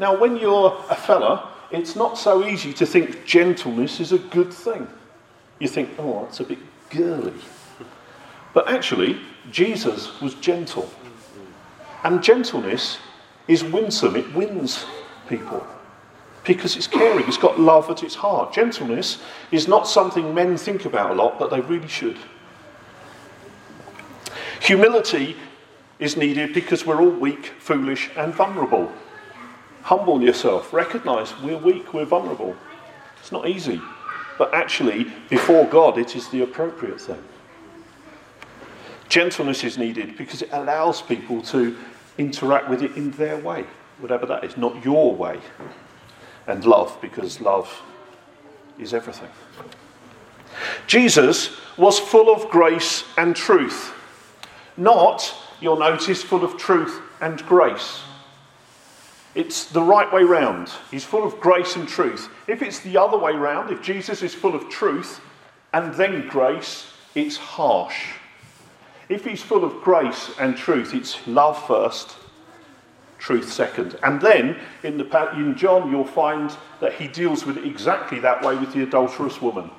Now, 0.00 0.18
when 0.18 0.36
you're 0.36 0.76
a 0.90 0.96
fella, 0.96 1.52
it's 1.70 1.94
not 1.94 2.18
so 2.18 2.44
easy 2.44 2.72
to 2.72 2.86
think 2.86 3.24
gentleness 3.26 4.00
is 4.00 4.10
a 4.10 4.18
good 4.18 4.52
thing. 4.52 4.88
You 5.60 5.68
think, 5.68 5.90
oh, 5.96 6.22
that's 6.22 6.40
a 6.40 6.44
bit 6.44 6.58
girly. 6.90 7.34
But 8.54 8.68
actually, 8.68 9.20
Jesus 9.52 10.20
was 10.20 10.34
gentle. 10.34 10.90
And 12.02 12.24
gentleness 12.24 12.98
is 13.46 13.62
winsome, 13.62 14.16
it 14.16 14.34
wins 14.34 14.84
people 15.28 15.64
because 16.44 16.76
it's 16.76 16.86
caring, 16.86 17.26
it's 17.26 17.38
got 17.38 17.58
love 17.58 17.90
at 17.90 18.02
its 18.02 18.14
heart. 18.14 18.52
Gentleness 18.52 19.22
is 19.50 19.66
not 19.66 19.88
something 19.88 20.34
men 20.34 20.56
think 20.56 20.84
about 20.84 21.10
a 21.10 21.14
lot, 21.14 21.38
but 21.38 21.50
they 21.50 21.60
really 21.60 21.88
should. 21.88 22.18
Humility 24.60 25.36
is 25.98 26.16
needed 26.16 26.52
because 26.52 26.86
we're 26.86 27.00
all 27.00 27.10
weak, 27.10 27.46
foolish, 27.58 28.10
and 28.16 28.34
vulnerable. 28.34 28.92
Humble 29.82 30.22
yourself, 30.22 30.72
recognize 30.72 31.38
we're 31.40 31.58
weak, 31.58 31.92
we're 31.92 32.04
vulnerable. 32.04 32.56
It's 33.20 33.32
not 33.32 33.48
easy, 33.48 33.80
but 34.38 34.52
actually, 34.54 35.12
before 35.30 35.66
God, 35.66 35.98
it 35.98 36.16
is 36.16 36.28
the 36.28 36.42
appropriate 36.42 37.00
thing. 37.00 37.22
Gentleness 39.08 39.64
is 39.64 39.78
needed 39.78 40.16
because 40.16 40.42
it 40.42 40.48
allows 40.52 41.00
people 41.02 41.40
to 41.42 41.76
interact 42.18 42.68
with 42.68 42.82
it 42.82 42.96
in 42.96 43.10
their 43.12 43.38
way, 43.38 43.64
whatever 43.98 44.26
that 44.26 44.44
is, 44.44 44.56
not 44.56 44.84
your 44.84 45.14
way. 45.14 45.38
And 46.46 46.64
love, 46.64 46.96
because 47.00 47.40
love 47.40 47.82
is 48.78 48.92
everything. 48.92 49.30
Jesus 50.86 51.50
was 51.76 51.98
full 51.98 52.32
of 52.32 52.48
grace 52.50 53.04
and 53.16 53.34
truth. 53.34 53.92
Not, 54.76 55.34
you'll 55.60 55.78
notice, 55.78 56.22
full 56.22 56.44
of 56.44 56.56
truth 56.56 57.00
and 57.20 57.44
grace. 57.46 58.02
It's 59.34 59.66
the 59.66 59.82
right 59.82 60.12
way 60.12 60.22
round. 60.22 60.70
He's 60.90 61.04
full 61.04 61.24
of 61.24 61.40
grace 61.40 61.76
and 61.76 61.88
truth. 61.88 62.28
If 62.46 62.62
it's 62.62 62.80
the 62.80 62.96
other 62.96 63.18
way 63.18 63.32
round, 63.32 63.70
if 63.70 63.82
Jesus 63.82 64.22
is 64.22 64.34
full 64.34 64.54
of 64.54 64.68
truth 64.68 65.20
and 65.72 65.92
then 65.94 66.28
grace, 66.28 66.86
it's 67.14 67.36
harsh. 67.36 68.12
If 69.08 69.24
he's 69.24 69.42
full 69.42 69.64
of 69.64 69.82
grace 69.82 70.30
and 70.38 70.56
truth, 70.56 70.94
it's 70.94 71.26
love 71.26 71.66
first, 71.66 72.16
truth 73.24 73.50
second. 73.50 73.96
And 74.02 74.20
then 74.20 74.54
in, 74.82 74.98
the, 74.98 75.30
in 75.34 75.56
John, 75.56 75.90
you'll 75.90 76.04
find 76.04 76.54
that 76.80 76.92
he 76.92 77.08
deals 77.08 77.46
with 77.46 77.56
it 77.56 77.64
exactly 77.64 78.20
that 78.20 78.44
way 78.44 78.54
with 78.54 78.74
the 78.74 78.82
adulterous 78.82 79.40
woman. 79.40 79.70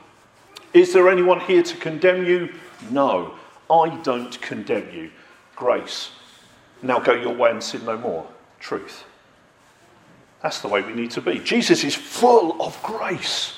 Is 0.74 0.94
there 0.94 1.08
anyone 1.08 1.40
here 1.40 1.62
to 1.62 1.78
condemn 1.78 2.26
you? 2.26 2.52
No, 2.90 3.36
I 3.70 3.90
don't 4.02 4.42
condemn 4.42 4.92
you. 4.92 5.12
Grace. 5.56 6.10
Now 6.82 7.00
go 7.00 7.14
your 7.14 7.36
way 7.36 7.52
and 7.52 7.64
sin 7.64 7.86
no 7.86 8.00
more. 8.00 8.28
Truth. 8.60 9.06
That's 10.42 10.62
the 10.62 10.68
way 10.68 10.82
we 10.82 10.94
need 10.94 11.12
to 11.12 11.22
be. 11.22 11.38
Jesus 11.38 11.84
is 11.84 11.94
full 11.94 12.60
of 12.60 12.82
grace. 12.82 13.54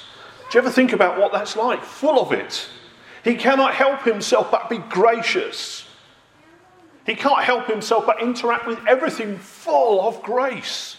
Do 0.51 0.57
you 0.57 0.61
ever 0.63 0.71
think 0.71 0.91
about 0.91 1.17
what 1.17 1.31
that's 1.31 1.55
like? 1.55 1.81
Full 1.81 2.19
of 2.19 2.33
it. 2.33 2.67
He 3.23 3.35
cannot 3.35 3.73
help 3.73 4.03
himself 4.03 4.51
but 4.51 4.69
be 4.69 4.79
gracious. 4.79 5.86
He 7.07 7.15
can't 7.15 7.41
help 7.41 7.67
himself 7.67 8.05
but 8.05 8.21
interact 8.21 8.67
with 8.67 8.85
everything 8.85 9.37
full 9.37 10.05
of 10.05 10.21
grace. 10.21 10.97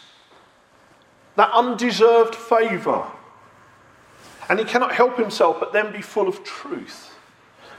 That 1.36 1.50
undeserved 1.52 2.34
favour. 2.34 3.06
And 4.48 4.58
he 4.58 4.64
cannot 4.64 4.94
help 4.94 5.18
himself 5.18 5.60
but 5.60 5.74
then 5.74 5.92
be 5.92 6.00
full 6.00 6.26
of 6.26 6.42
truth. 6.42 7.14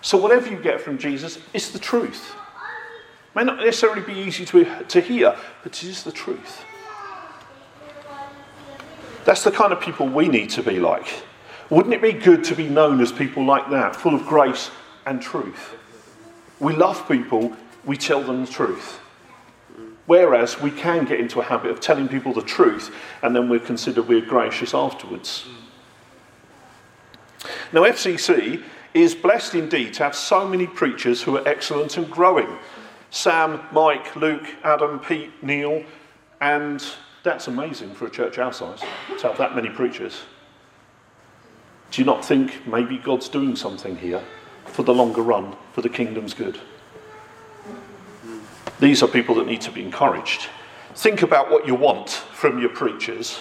So, 0.02 0.18
whatever 0.18 0.50
you 0.50 0.58
get 0.58 0.80
from 0.80 1.00
Jesus 1.00 1.40
is 1.54 1.72
the 1.72 1.80
truth. 1.80 2.34
It 2.34 3.36
may 3.36 3.44
not 3.44 3.58
necessarily 3.58 4.02
be 4.02 4.14
easy 4.14 4.46
to, 4.46 4.84
to 4.84 5.02
hear, 5.02 5.36
but 5.64 5.84
it 5.84 5.90
is 5.90 6.04
the 6.04 6.12
truth. 6.12 6.64
That's 9.26 9.44
the 9.44 9.52
kind 9.52 9.74
of 9.74 9.82
people 9.82 10.08
we 10.08 10.28
need 10.28 10.52
to 10.52 10.64
be 10.64 10.80
like. 10.80 11.08
Wouldn't 11.72 11.94
it 11.94 12.02
be 12.02 12.14
good 12.14 12.44
to 12.46 12.56
be 12.56 12.70
known 12.70 13.02
as 13.02 13.12
people 13.12 13.44
like 13.44 13.70
that, 13.72 13.96
full 13.96 14.14
of 14.14 14.26
grace 14.28 14.70
and 15.06 15.22
truth? 15.22 15.76
we 16.60 16.74
love 16.74 17.08
people, 17.08 17.56
we 17.86 17.98
tell 17.98 18.22
them 18.22 18.46
the 18.46 18.52
truth. 18.52 19.00
Whereas 20.06 20.60
we 20.60 20.72
can 20.72 21.06
get 21.06 21.20
into 21.20 21.40
a 21.40 21.44
habit 21.44 21.70
of 21.70 21.80
telling 21.80 22.08
people 22.08 22.34
the 22.34 22.42
truth 22.42 22.94
and 23.22 23.36
then 23.36 23.48
we 23.48 23.60
consider 23.60 24.02
we're 24.02 24.22
gracious 24.22 24.74
afterwards. 24.74 25.48
Now, 27.72 27.84
FCC 27.84 28.64
is 28.94 29.14
blessed 29.14 29.56
indeed 29.56 29.94
to 29.94 30.04
have 30.04 30.16
so 30.16 30.48
many 30.48 30.66
preachers 30.66 31.22
who 31.22 31.38
are 31.38 31.48
excellent 31.48 31.98
and 31.98 32.10
growing. 32.10 32.58
Sam, 33.12 33.62
Mike, 33.72 34.16
Luke, 34.16 34.48
Adam, 34.64 35.00
Pete, 35.00 35.32
Neil, 35.44 35.84
and 36.42 36.84
that's 37.24 37.48
amazing 37.48 37.94
for 37.94 38.08
a 38.08 38.10
church 38.10 38.38
our 38.38 38.54
size 38.54 38.82
to 39.20 39.28
have 39.28 39.38
that 39.38 39.56
many 39.56 39.70
preachers. 39.70 40.22
Do 41.92 42.02
you 42.02 42.06
not 42.06 42.24
think 42.24 42.68
maybe 42.68 42.98
God's 42.98 43.30
doing 43.30 43.56
something 43.56 43.98
here 43.98 44.24
for 44.66 44.84
the 44.84 44.94
longer 44.94 45.22
run, 45.22 45.56
for 45.74 45.82
the 45.82 45.90
kingdom's 45.90 46.34
good? 46.34 46.60
These 48.80 49.04
are 49.04 49.08
people 49.08 49.36
that 49.36 49.48
need 49.48 49.62
to 49.62 49.72
be 49.72 49.84
encouraged. 49.84 50.48
Think 50.96 51.22
about 51.22 51.52
what 51.52 51.68
you 51.68 51.76
want 51.76 52.10
from 52.10 52.60
your 52.60 52.70
preachers 52.70 53.40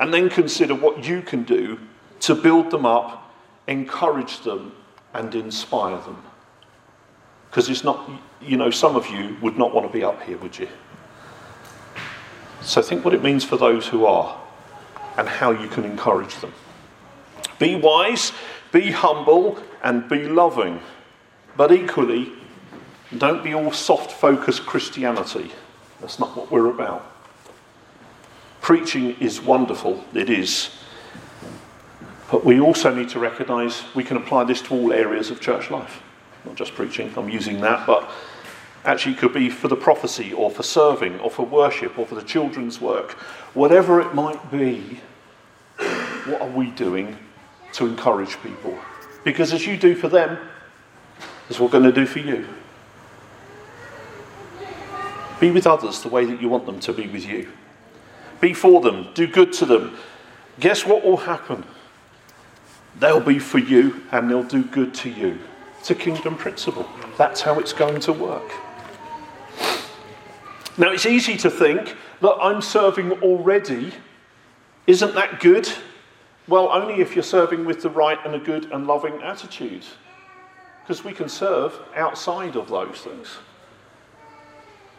and 0.00 0.12
then 0.12 0.28
consider 0.28 0.74
what 0.74 1.04
you 1.04 1.22
can 1.22 1.42
do 1.42 1.78
to 2.20 2.34
build 2.34 2.70
them 2.70 2.86
up, 2.86 3.32
encourage 3.66 4.40
them, 4.40 4.72
and 5.14 5.34
inspire 5.34 5.98
them. 5.98 6.22
Because 7.50 7.70
it's 7.70 7.84
not, 7.84 8.10
you 8.40 8.56
know, 8.56 8.70
some 8.70 8.96
of 8.96 9.06
you 9.08 9.36
would 9.40 9.56
not 9.56 9.74
want 9.74 9.86
to 9.86 9.92
be 9.92 10.04
up 10.04 10.22
here, 10.22 10.36
would 10.38 10.58
you? 10.58 10.68
So 12.62 12.82
think 12.82 13.04
what 13.04 13.14
it 13.14 13.22
means 13.22 13.44
for 13.44 13.56
those 13.56 13.86
who 13.86 14.06
are 14.06 14.38
and 15.16 15.28
how 15.28 15.50
you 15.50 15.68
can 15.68 15.84
encourage 15.84 16.34
them. 16.36 16.52
Be 17.58 17.74
wise, 17.74 18.32
be 18.72 18.90
humble, 18.90 19.58
and 19.82 20.08
be 20.08 20.24
loving. 20.28 20.80
But 21.56 21.72
equally, 21.72 22.32
don't 23.16 23.44
be 23.44 23.54
all 23.54 23.72
soft 23.72 24.10
focused 24.12 24.66
Christianity. 24.66 25.52
That's 26.00 26.18
not 26.18 26.36
what 26.36 26.50
we're 26.50 26.70
about. 26.70 27.12
Preaching 28.60 29.16
is 29.20 29.40
wonderful, 29.40 30.04
it 30.12 30.28
is. 30.28 30.70
But 32.30 32.44
we 32.44 32.60
also 32.60 32.92
need 32.92 33.08
to 33.10 33.20
recognise 33.20 33.84
we 33.94 34.02
can 34.02 34.16
apply 34.16 34.44
this 34.44 34.60
to 34.62 34.74
all 34.74 34.92
areas 34.92 35.30
of 35.30 35.40
church 35.40 35.70
life. 35.70 36.02
Not 36.44 36.56
just 36.56 36.74
preaching, 36.74 37.12
I'm 37.16 37.28
using 37.28 37.60
that, 37.60 37.86
but 37.86 38.10
actually 38.84 39.14
it 39.14 39.18
could 39.18 39.32
be 39.32 39.50
for 39.50 39.68
the 39.68 39.76
prophecy 39.76 40.32
or 40.32 40.50
for 40.50 40.64
serving 40.64 41.20
or 41.20 41.30
for 41.30 41.46
worship 41.46 41.98
or 41.98 42.06
for 42.06 42.16
the 42.16 42.22
children's 42.22 42.80
work. 42.80 43.12
Whatever 43.54 44.00
it 44.00 44.14
might 44.14 44.50
be, 44.50 45.00
what 46.26 46.40
are 46.40 46.50
we 46.50 46.70
doing 46.72 47.16
to 47.74 47.86
encourage 47.86 48.40
people? 48.42 48.76
Because 49.22 49.52
as 49.52 49.64
you 49.66 49.76
do 49.76 49.94
for 49.94 50.08
them, 50.08 50.38
is 51.48 51.60
what 51.60 51.72
we're 51.72 51.80
going 51.80 51.94
to 51.94 52.00
do 52.00 52.06
for 52.06 52.18
you. 52.18 52.46
Be 55.40 55.50
with 55.50 55.66
others 55.66 56.02
the 56.02 56.08
way 56.08 56.24
that 56.24 56.40
you 56.40 56.48
want 56.48 56.66
them 56.66 56.80
to 56.80 56.92
be 56.92 57.06
with 57.08 57.26
you. 57.26 57.52
Be 58.40 58.54
for 58.54 58.80
them, 58.80 59.08
do 59.14 59.26
good 59.26 59.52
to 59.54 59.66
them. 59.66 59.96
Guess 60.60 60.86
what 60.86 61.04
will 61.04 61.18
happen? 61.18 61.64
They'll 62.98 63.20
be 63.20 63.38
for 63.38 63.58
you 63.58 64.02
and 64.12 64.30
they'll 64.30 64.42
do 64.42 64.64
good 64.64 64.94
to 64.94 65.10
you. 65.10 65.38
It's 65.78 65.90
a 65.90 65.94
kingdom 65.94 66.36
principle. 66.36 66.88
That's 67.18 67.42
how 67.42 67.58
it's 67.58 67.72
going 67.72 68.00
to 68.00 68.12
work. 68.12 68.50
Now, 70.78 70.90
it's 70.90 71.06
easy 71.06 71.36
to 71.38 71.50
think 71.50 71.96
that 72.20 72.34
I'm 72.40 72.60
serving 72.60 73.12
already. 73.22 73.92
Isn't 74.86 75.14
that 75.14 75.40
good? 75.40 75.68
Well, 76.48 76.68
only 76.70 77.00
if 77.00 77.14
you're 77.14 77.22
serving 77.22 77.64
with 77.64 77.82
the 77.82 77.90
right 77.90 78.18
and 78.24 78.34
a 78.34 78.38
good 78.38 78.70
and 78.72 78.86
loving 78.86 79.22
attitude. 79.22 79.84
Because 80.82 81.04
we 81.04 81.12
can 81.12 81.28
serve 81.28 81.78
outside 81.94 82.56
of 82.56 82.68
those 82.68 82.98
things. 82.98 83.38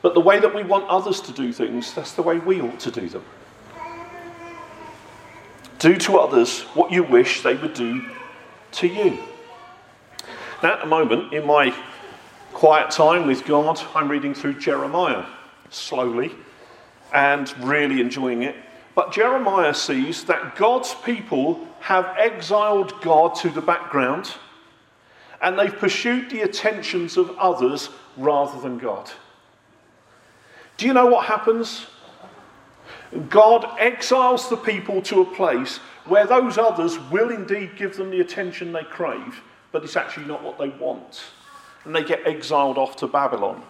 But 0.08 0.14
the 0.14 0.22
way 0.22 0.40
that 0.40 0.56
we 0.56 0.64
want 0.64 0.88
others 0.88 1.20
to 1.20 1.34
do 1.34 1.52
things, 1.52 1.94
that's 1.94 2.14
the 2.14 2.22
way 2.22 2.40
we 2.40 2.62
ought 2.62 2.80
to 2.80 2.92
do 2.92 3.10
them. 3.10 3.26
Do 5.80 5.98
to 5.98 6.20
others 6.20 6.62
what 6.76 6.94
you 6.94 7.04
wish 7.04 7.44
they 7.44 7.56
would 7.56 7.74
do 7.74 8.10
to 8.72 8.88
you. 8.88 9.18
Now, 10.64 10.76
at 10.76 10.80
the 10.80 10.86
moment, 10.86 11.34
in 11.34 11.46
my 11.46 11.76
quiet 12.54 12.90
time 12.90 13.28
with 13.28 13.44
God, 13.44 13.82
I'm 13.94 14.08
reading 14.08 14.34
through 14.34 14.62
Jeremiah 14.62 15.26
slowly 15.72 16.32
and 17.14 17.54
really 17.60 18.00
enjoying 18.00 18.44
it. 18.44 18.56
But 18.96 19.12
Jeremiah 19.12 19.74
sees 19.74 20.24
that 20.24 20.56
God's 20.56 20.96
people 21.04 21.68
have 21.82 22.16
exiled 22.18 23.02
God 23.02 23.36
to 23.42 23.50
the 23.50 23.62
background 23.62 24.34
and 25.42 25.60
they've 25.60 25.78
pursued 25.78 26.30
the 26.30 26.44
attentions 26.44 27.18
of 27.18 27.38
others 27.38 27.90
rather 28.16 28.62
than 28.62 28.78
God. 28.78 29.12
Do 30.78 30.86
you 30.86 30.94
know 30.94 31.08
what 31.08 31.26
happens? 31.26 31.88
God 33.30 33.68
exiles 33.80 34.50
the 34.50 34.58
people 34.58 35.02
to 35.04 35.22
a 35.22 35.26
place 35.26 35.78
where 36.06 36.26
those 36.26 36.58
others 36.58 37.00
will 37.12 37.32
indeed 37.32 37.76
give 37.76 37.98
them 37.98 38.12
the 38.12 38.22
attention 38.22 38.72
they 38.72 38.84
crave, 38.84 39.42
but 39.72 39.84
it's 39.84 39.96
actually 39.96 40.26
not 40.26 40.44
what 40.44 40.58
they 40.58 40.70
want. 40.70 41.24
And 41.84 41.96
they 41.96 42.04
get 42.04 42.26
exiled 42.28 42.78
off 42.78 42.96
to 42.98 43.08
Babylon. 43.08 43.64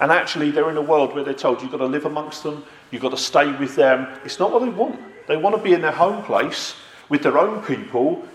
And 0.00 0.10
actually, 0.10 0.50
they're 0.50 0.70
in 0.70 0.76
a 0.76 0.82
world 0.82 1.14
where 1.14 1.24
they're 1.24 1.34
told 1.34 1.62
you've 1.62 1.70
got 1.70 1.78
to 1.78 1.86
live 1.86 2.04
amongst 2.04 2.42
them, 2.42 2.64
you've 2.90 3.02
got 3.02 3.10
to 3.10 3.16
stay 3.16 3.50
with 3.56 3.76
them. 3.76 4.08
It's 4.24 4.38
not 4.38 4.52
what 4.52 4.62
they 4.62 4.68
want. 4.68 5.00
They 5.26 5.36
want 5.36 5.56
to 5.56 5.62
be 5.62 5.72
in 5.72 5.80
their 5.80 5.92
home 5.92 6.22
place 6.24 6.74
with 7.08 7.22
their 7.22 7.38
own 7.38 7.62
people, 7.62 8.26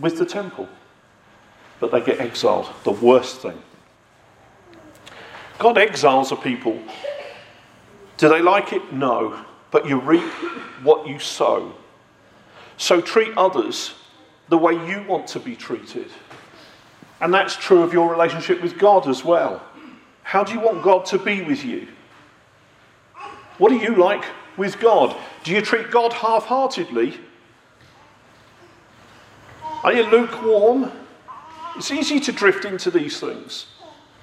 with 0.00 0.18
the 0.18 0.24
temple. 0.24 0.68
But 1.78 1.90
they 1.90 2.00
get 2.00 2.20
exiled, 2.20 2.70
the 2.84 2.92
worst 2.92 3.40
thing. 3.40 3.60
God 5.60 5.76
exiles 5.76 6.32
a 6.32 6.36
people. 6.36 6.80
Do 8.16 8.30
they 8.30 8.40
like 8.40 8.72
it? 8.72 8.94
No. 8.94 9.44
But 9.70 9.86
you 9.86 10.00
reap 10.00 10.32
what 10.82 11.06
you 11.06 11.18
sow. 11.18 11.74
So 12.78 13.02
treat 13.02 13.36
others 13.36 13.94
the 14.48 14.56
way 14.56 14.72
you 14.88 15.04
want 15.06 15.26
to 15.28 15.38
be 15.38 15.54
treated. 15.54 16.10
And 17.20 17.32
that's 17.32 17.56
true 17.56 17.82
of 17.82 17.92
your 17.92 18.10
relationship 18.10 18.62
with 18.62 18.78
God 18.78 19.06
as 19.06 19.22
well. 19.22 19.62
How 20.22 20.42
do 20.42 20.54
you 20.54 20.60
want 20.60 20.82
God 20.82 21.04
to 21.06 21.18
be 21.18 21.42
with 21.42 21.62
you? 21.62 21.88
What 23.58 23.70
are 23.70 23.76
you 23.76 23.96
like 23.96 24.24
with 24.56 24.80
God? 24.80 25.14
Do 25.44 25.52
you 25.52 25.60
treat 25.60 25.90
God 25.90 26.14
half 26.14 26.46
heartedly? 26.46 27.20
Are 29.84 29.92
you 29.92 30.04
lukewarm? 30.04 30.90
It's 31.76 31.90
easy 31.90 32.18
to 32.20 32.32
drift 32.32 32.64
into 32.64 32.90
these 32.90 33.20
things. 33.20 33.66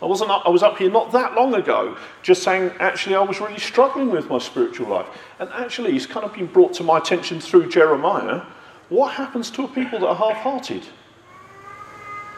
I 0.02 0.06
wasn't 0.06 0.30
up, 0.30 0.44
I 0.46 0.50
was 0.50 0.62
up 0.62 0.78
here 0.78 0.92
not 0.92 1.12
that 1.14 1.34
long 1.34 1.56
ago, 1.56 1.98
just 2.22 2.44
saying 2.44 2.72
actually 2.80 3.16
I 3.16 3.22
was 3.22 3.40
really 3.40 3.60
struggling 3.60 4.12
with 4.12 4.30
my 4.30 4.38
spiritual 4.38 4.90
life. 4.90 5.08
And 5.40 5.50
actually 5.50 5.96
it's 5.96 6.06
kind 6.06 6.26
of 6.26 6.34
been 6.34 6.46
brought 6.46 6.74
to 6.76 6.84
my 6.84 7.00
attention 7.00 7.40
through 7.40 7.70
Jeremiah. 7.70 8.42
What 8.90 9.14
happens 9.14 9.50
to 9.52 9.64
a 9.64 9.68
people 9.68 10.00
that 10.00 10.08
are 10.08 10.16
half-hearted? 10.16 10.86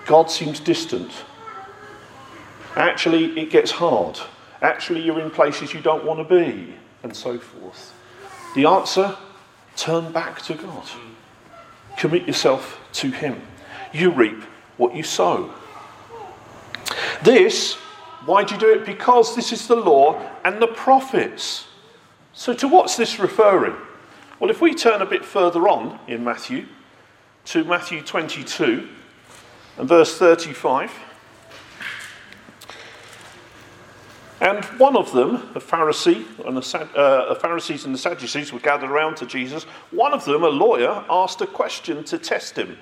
God 0.06 0.32
seems 0.32 0.60
distant. 0.60 1.12
Actually, 2.76 3.40
it 3.40 3.50
gets 3.50 3.72
hard. 3.72 4.20
Actually, 4.62 5.02
you're 5.02 5.20
in 5.20 5.30
places 5.30 5.74
you 5.74 5.82
don't 5.82 6.06
want 6.06 6.20
to 6.20 6.36
be, 6.36 6.74
and 7.04 7.16
so 7.16 7.38
forth. 7.38 7.94
The 8.56 8.66
answer 8.66 9.16
turn 9.76 10.12
back 10.12 10.42
to 10.44 10.56
God. 10.56 10.84
Commit 11.98 12.26
yourself 12.26 12.80
to 12.94 13.12
Him. 13.12 13.42
You 13.94 14.12
reap 14.12 14.44
what 14.78 14.96
you 14.96 15.04
sow. 15.04 15.54
This, 17.24 17.76
why 18.26 18.44
do 18.44 18.56
you 18.56 18.60
do 18.60 18.74
it? 18.74 18.86
Because 18.86 19.36
this 19.36 19.52
is 19.52 19.68
the 19.68 19.76
law 19.76 20.22
and 20.44 20.62
the 20.62 20.68
prophets. 20.68 21.68
So, 22.34 22.54
to 22.54 22.68
what's 22.68 22.96
this 22.96 23.20
referring? 23.20 23.76
Well, 24.40 24.50
if 24.50 24.62
we 24.62 24.74
turn 24.74 25.02
a 25.02 25.06
bit 25.06 25.26
further 25.26 25.68
on 25.68 26.00
in 26.08 26.24
Matthew, 26.24 26.66
to 27.46 27.64
Matthew 27.64 28.02
22 28.02 28.88
and 29.78 29.90
verse 29.90 30.18
35. 30.18 30.92
And 34.42 34.64
one 34.80 34.96
of 34.96 35.12
them, 35.12 35.36
a 35.56 35.60
Pharisee, 35.60 36.26
and 36.46 36.56
the, 36.56 36.98
uh, 36.98 37.36
Pharisees 37.36 37.86
and 37.86 37.94
the 37.94 38.00
Sadducees 38.00 38.54
were 38.54 38.60
gathered 38.60 38.90
around 38.90 39.18
to 39.18 39.26
Jesus. 39.26 39.64
One 39.92 40.14
of 40.14 40.24
them, 40.26 40.44
a 40.44 40.50
lawyer, 40.50 41.04
asked 41.10 41.42
a 41.42 41.48
question 41.48 42.04
to 42.06 42.18
test 42.18 42.58
him. 42.58 42.78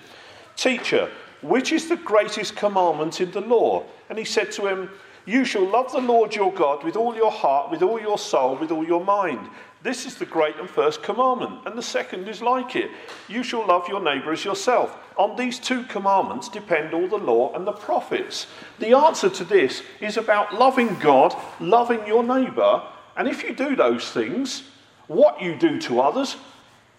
Teacher, 0.55 1.09
which 1.41 1.71
is 1.71 1.87
the 1.87 1.97
greatest 1.97 2.55
commandment 2.55 3.21
in 3.21 3.31
the 3.31 3.41
law? 3.41 3.83
And 4.09 4.17
he 4.17 4.25
said 4.25 4.51
to 4.53 4.67
him, 4.67 4.89
You 5.25 5.45
shall 5.45 5.65
love 5.65 5.91
the 5.91 5.99
Lord 6.01 6.35
your 6.35 6.53
God 6.53 6.83
with 6.83 6.95
all 6.95 7.15
your 7.15 7.31
heart, 7.31 7.71
with 7.71 7.81
all 7.81 7.99
your 7.99 8.17
soul, 8.17 8.55
with 8.55 8.71
all 8.71 8.85
your 8.85 9.03
mind. 9.03 9.47
This 9.83 10.05
is 10.05 10.15
the 10.15 10.25
great 10.25 10.57
and 10.57 10.69
first 10.69 11.03
commandment. 11.03 11.61
And 11.65 11.77
the 11.77 11.83
second 11.83 12.27
is 12.27 12.41
like 12.41 12.75
it 12.75 12.91
You 13.27 13.43
shall 13.43 13.65
love 13.65 13.87
your 13.87 14.01
neighbour 14.01 14.31
as 14.31 14.43
yourself. 14.43 14.97
On 15.17 15.35
these 15.35 15.59
two 15.59 15.83
commandments 15.83 16.49
depend 16.49 16.93
all 16.93 17.07
the 17.07 17.17
law 17.17 17.53
and 17.53 17.65
the 17.65 17.71
prophets. 17.71 18.47
The 18.79 18.95
answer 18.95 19.29
to 19.29 19.43
this 19.43 19.83
is 20.01 20.17
about 20.17 20.53
loving 20.53 20.95
God, 20.99 21.35
loving 21.59 22.05
your 22.05 22.23
neighbour. 22.23 22.83
And 23.15 23.27
if 23.27 23.43
you 23.43 23.53
do 23.53 23.75
those 23.75 24.11
things, 24.11 24.63
what 25.07 25.41
you 25.41 25.55
do 25.55 25.79
to 25.81 26.01
others 26.01 26.37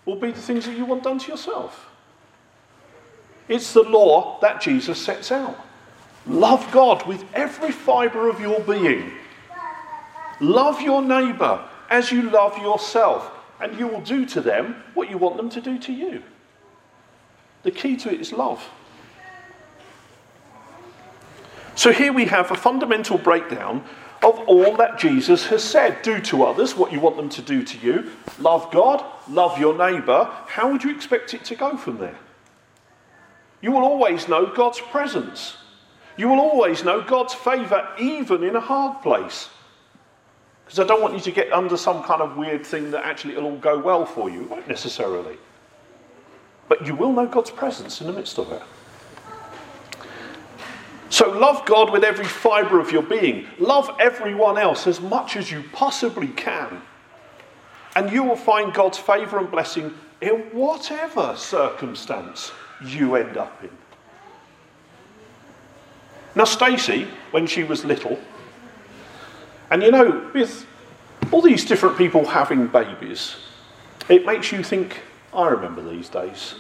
will 0.05 0.17
be 0.17 0.33
the 0.33 0.41
things 0.41 0.65
that 0.67 0.77
you 0.77 0.85
want 0.85 1.03
done 1.03 1.19
to 1.19 1.31
yourself. 1.31 1.88
It's 3.49 3.73
the 3.73 3.83
law 3.83 4.39
that 4.41 4.61
Jesus 4.61 5.03
sets 5.03 5.33
out. 5.33 5.59
Love 6.27 6.71
God 6.71 7.07
with 7.07 7.25
every 7.33 7.73
fibre 7.73 8.29
of 8.29 8.41
your 8.41 8.61
being. 8.61 9.13
Love 10.41 10.81
your 10.83 11.03
neighbour 11.03 11.67
as 11.91 12.13
you 12.13 12.23
love 12.31 12.59
yourself, 12.59 13.31
and 13.61 13.79
you 13.79 13.89
will 13.89 14.03
do 14.03 14.27
to 14.27 14.41
them 14.41 14.77
what 14.95 15.09
you 15.11 15.17
want 15.17 15.37
them 15.37 15.49
to 15.51 15.61
do 15.61 15.79
to 15.79 15.93
you. 15.93 16.23
The 17.63 17.71
key 17.71 17.97
to 17.97 18.13
it 18.13 18.21
is 18.21 18.33
love. 18.33 18.63
So 21.75 21.93
here 21.93 22.13
we 22.13 22.27
have 22.27 22.51
a 22.51 22.57
fundamental 22.57 23.19
breakdown 23.19 23.85
of 24.23 24.39
all 24.41 24.77
that 24.77 24.99
Jesus 24.99 25.47
has 25.47 25.63
said. 25.63 26.03
Do 26.03 26.21
to 26.23 26.45
others 26.45 26.77
what 26.77 26.93
you 26.93 27.01
want 27.01 27.17
them 27.17 27.29
to 27.31 27.43
do 27.43 27.63
to 27.63 27.79
you. 27.79 28.11
Love 28.39 28.71
God, 28.71 29.05
love 29.29 29.59
your 29.59 29.77
neighbour. 29.77 30.29
How 30.47 30.71
would 30.71 30.85
you 30.85 30.91
expect 30.91 31.35
it 31.35 31.45
to 31.47 31.55
go 31.55 31.77
from 31.77 31.99
there? 31.99 32.19
You 33.61 33.73
will 33.73 33.85
always 33.85 34.29
know 34.29 34.47
God's 34.47 34.81
presence. 34.81 35.57
You 36.17 36.29
will 36.29 36.41
always 36.41 36.85
know 36.85 37.01
God's 37.01 37.35
favour, 37.35 37.89
even 37.99 38.43
in 38.43 38.57
a 38.57 38.61
hard 38.61 39.03
place. 39.03 39.49
Because 40.65 40.81
I 40.81 40.87
don't 40.87 41.01
want 41.01 41.15
you 41.15 41.21
to 41.21 41.31
get 41.31 41.53
under 41.53 41.77
some 41.77 42.03
kind 42.03 42.21
of 42.21 42.37
weird 42.37 42.67
thing 42.67 42.91
that 42.91 43.05
actually 43.05 43.35
it'll 43.35 43.51
all 43.51 43.57
go 43.57 43.79
well 43.79 44.05
for 44.05 44.29
you. 44.29 44.43
It 44.43 44.51
won't 44.51 44.69
necessarily. 44.69 45.39
But 46.69 46.87
you 46.87 46.95
will 46.95 47.13
know 47.13 47.27
God's 47.27 47.51
presence 47.51 48.01
in 48.01 48.07
the 48.07 48.13
midst 48.13 48.39
of 48.39 48.53
it. 48.53 48.63
So 51.11 51.31
love 51.31 51.65
God 51.65 51.91
with 51.91 52.05
every 52.05 52.27
fibre 52.27 52.79
of 52.79 52.93
your 52.93 53.03
being. 53.03 53.47
Love 53.59 53.91
everyone 53.99 54.59
else 54.59 54.87
as 54.87 55.01
much 55.01 55.37
as 55.37 55.51
you 55.51 55.65
possibly 55.73 56.29
can. 56.29 56.83
And 57.97 58.13
you 58.13 58.23
will 58.23 58.37
find 58.37 58.75
God's 58.75 58.99
favour 58.99 59.39
and 59.39 59.51
blessing 59.51 59.95
in 60.21 60.41
whatever 60.53 61.35
circumstance 61.37 62.53
you 62.85 63.17
end 63.17 63.37
up 63.37 63.63
in. 63.63 63.71
Now, 66.35 66.45
Stacy, 66.45 67.09
when 67.31 67.47
she 67.47 67.65
was 67.65 67.85
little, 67.85 68.19
and 69.71 69.83
you 69.83 69.91
know, 69.91 70.31
with 70.33 70.67
all 71.33 71.43
these 71.43 71.65
different 71.65 71.99
people 71.99 72.25
having 72.25 72.69
babies, 72.69 73.37
it 74.09 74.25
makes 74.25 74.53
you 74.53 74.63
think, 74.63 75.03
I 75.35 75.49
remember 75.49 75.83
these 75.83 76.09
days. 76.09 76.55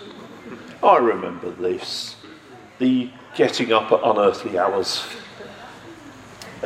I 0.83 0.97
remember 0.99 1.51
this. 1.51 2.17
The 2.79 3.11
getting 3.35 3.73
up 3.73 3.91
at 3.93 4.01
unearthly 4.03 4.59
hours. 4.59 5.07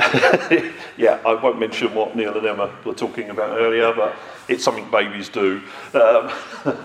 yeah, 0.97 1.21
I 1.25 1.35
won't 1.35 1.61
mention 1.61 1.95
what 1.95 2.17
Neil 2.17 2.37
and 2.37 2.47
Emma 2.47 2.75
were 2.85 2.95
talking 2.95 3.31
about 3.31 3.59
earlier, 3.59 3.93
but 3.95 4.17
it's 4.49 4.65
something 4.65 4.91
babies 4.91 5.29
do. 5.29 5.61
Um, 5.95 6.33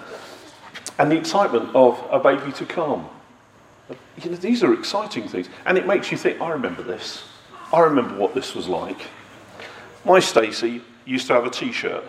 and 0.99 1.12
the 1.12 1.17
excitement 1.17 1.73
of 1.75 2.03
a 2.12 2.19
baby 2.19 2.51
to 2.53 2.65
come. 2.65 3.07
You 4.21 4.31
know, 4.31 4.38
these 4.38 4.63
are 4.63 4.73
exciting 4.73 5.27
things. 5.27 5.47
And 5.65 5.77
it 5.77 5.86
makes 5.86 6.12
you 6.12 6.17
think, 6.17 6.41
I 6.41 6.49
remember 6.49 6.83
this. 6.83 7.23
I 7.71 7.81
remember 7.81 8.15
what 8.15 8.33
this 8.33 8.55
was 8.55 8.67
like. 8.67 9.07
My 10.05 10.19
Stacy 10.19 10.81
used 11.05 11.27
to 11.27 11.33
have 11.33 11.45
a 11.45 11.49
t 11.49 11.71
shirt, 11.71 12.03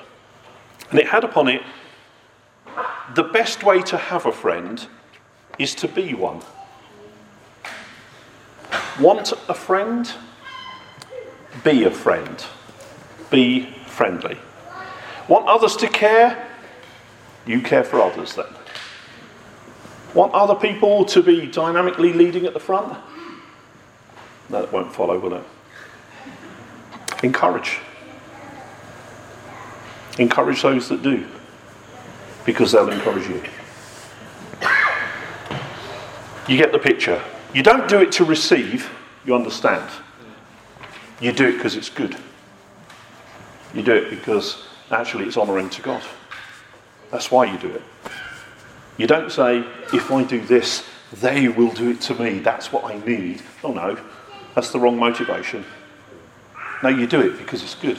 and 0.90 0.98
it 0.98 1.06
had 1.06 1.24
upon 1.24 1.48
it, 1.48 1.62
the 3.14 3.24
best 3.24 3.64
way 3.64 3.82
to 3.82 3.96
have 3.96 4.26
a 4.26 4.32
friend 4.32 4.86
is 5.58 5.74
to 5.76 5.88
be 5.88 6.14
one. 6.14 6.40
Want 9.00 9.32
a 9.48 9.54
friend? 9.54 10.10
Be 11.64 11.84
a 11.84 11.90
friend. 11.90 12.44
Be 13.30 13.66
friendly. 13.86 14.38
Want 15.28 15.46
others 15.46 15.76
to 15.76 15.88
care? 15.88 16.48
You 17.46 17.60
care 17.60 17.84
for 17.84 18.00
others 18.00 18.34
then. 18.34 18.46
Want 20.14 20.32
other 20.32 20.54
people 20.54 21.04
to 21.06 21.22
be 21.22 21.46
dynamically 21.46 22.12
leading 22.12 22.46
at 22.46 22.54
the 22.54 22.60
front? 22.60 22.96
That 24.50 24.72
won't 24.72 24.92
follow, 24.92 25.18
will 25.18 25.34
it? 25.34 25.44
Encourage. 27.22 27.78
Encourage 30.18 30.62
those 30.62 30.88
that 30.88 31.02
do, 31.02 31.26
because 32.44 32.72
they'll 32.72 32.90
encourage 32.90 33.28
you. 33.28 33.42
You 36.48 36.56
get 36.56 36.72
the 36.72 36.78
picture. 36.78 37.22
You 37.54 37.62
don't 37.62 37.88
do 37.88 38.00
it 38.00 38.10
to 38.12 38.24
receive, 38.24 38.90
you 39.24 39.34
understand. 39.34 39.88
You 41.20 41.32
do 41.32 41.48
it 41.48 41.52
because 41.52 41.76
it's 41.76 41.90
good. 41.90 42.16
You 43.74 43.82
do 43.82 43.92
it 43.92 44.10
because 44.10 44.66
actually 44.90 45.26
it's 45.26 45.36
honouring 45.36 45.68
to 45.70 45.82
God. 45.82 46.02
That's 47.10 47.30
why 47.30 47.44
you 47.44 47.58
do 47.58 47.68
it. 47.68 47.82
You 48.98 49.06
don't 49.06 49.32
say, 49.32 49.64
if 49.94 50.10
I 50.10 50.24
do 50.24 50.40
this, 50.44 50.84
they 51.12 51.48
will 51.48 51.72
do 51.72 51.90
it 51.90 52.00
to 52.02 52.14
me. 52.14 52.40
That's 52.40 52.72
what 52.72 52.84
I 52.84 52.98
need. 53.06 53.40
Oh 53.64 53.72
no, 53.72 53.98
that's 54.54 54.72
the 54.72 54.78
wrong 54.78 54.98
motivation. 54.98 55.64
No, 56.82 56.90
you 56.90 57.06
do 57.06 57.20
it 57.20 57.38
because 57.38 57.62
it's 57.62 57.74
good. 57.74 57.98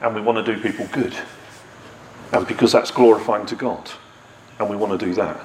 And 0.00 0.14
we 0.14 0.20
want 0.20 0.44
to 0.44 0.54
do 0.54 0.60
people 0.60 0.86
good. 0.92 1.14
And 2.32 2.46
because 2.46 2.72
that's 2.72 2.90
glorifying 2.90 3.46
to 3.46 3.56
God. 3.56 3.90
And 4.58 4.70
we 4.70 4.76
want 4.76 4.98
to 4.98 5.06
do 5.06 5.12
that. 5.14 5.40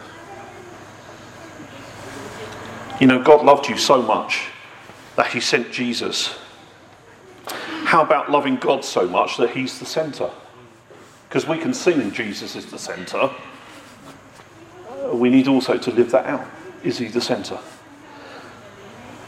You 2.99 3.07
know, 3.07 3.21
God 3.21 3.43
loved 3.43 3.67
you 3.67 3.77
so 3.77 4.01
much 4.01 4.43
that 5.15 5.27
He 5.27 5.39
sent 5.39 5.71
Jesus. 5.71 6.35
How 7.85 8.01
about 8.01 8.31
loving 8.31 8.55
God 8.55 8.85
so 8.85 9.07
much 9.07 9.37
that 9.37 9.51
He's 9.51 9.79
the 9.79 9.85
centre? 9.85 10.29
Because 11.27 11.47
we 11.47 11.57
can 11.57 11.73
sing 11.73 12.11
Jesus 12.11 12.55
is 12.55 12.67
the 12.67 12.79
centre. 12.79 13.31
We 15.13 15.29
need 15.29 15.47
also 15.47 15.77
to 15.77 15.91
live 15.91 16.11
that 16.11 16.25
out. 16.25 16.45
Is 16.83 16.97
He 16.97 17.07
the 17.07 17.21
centre? 17.21 17.59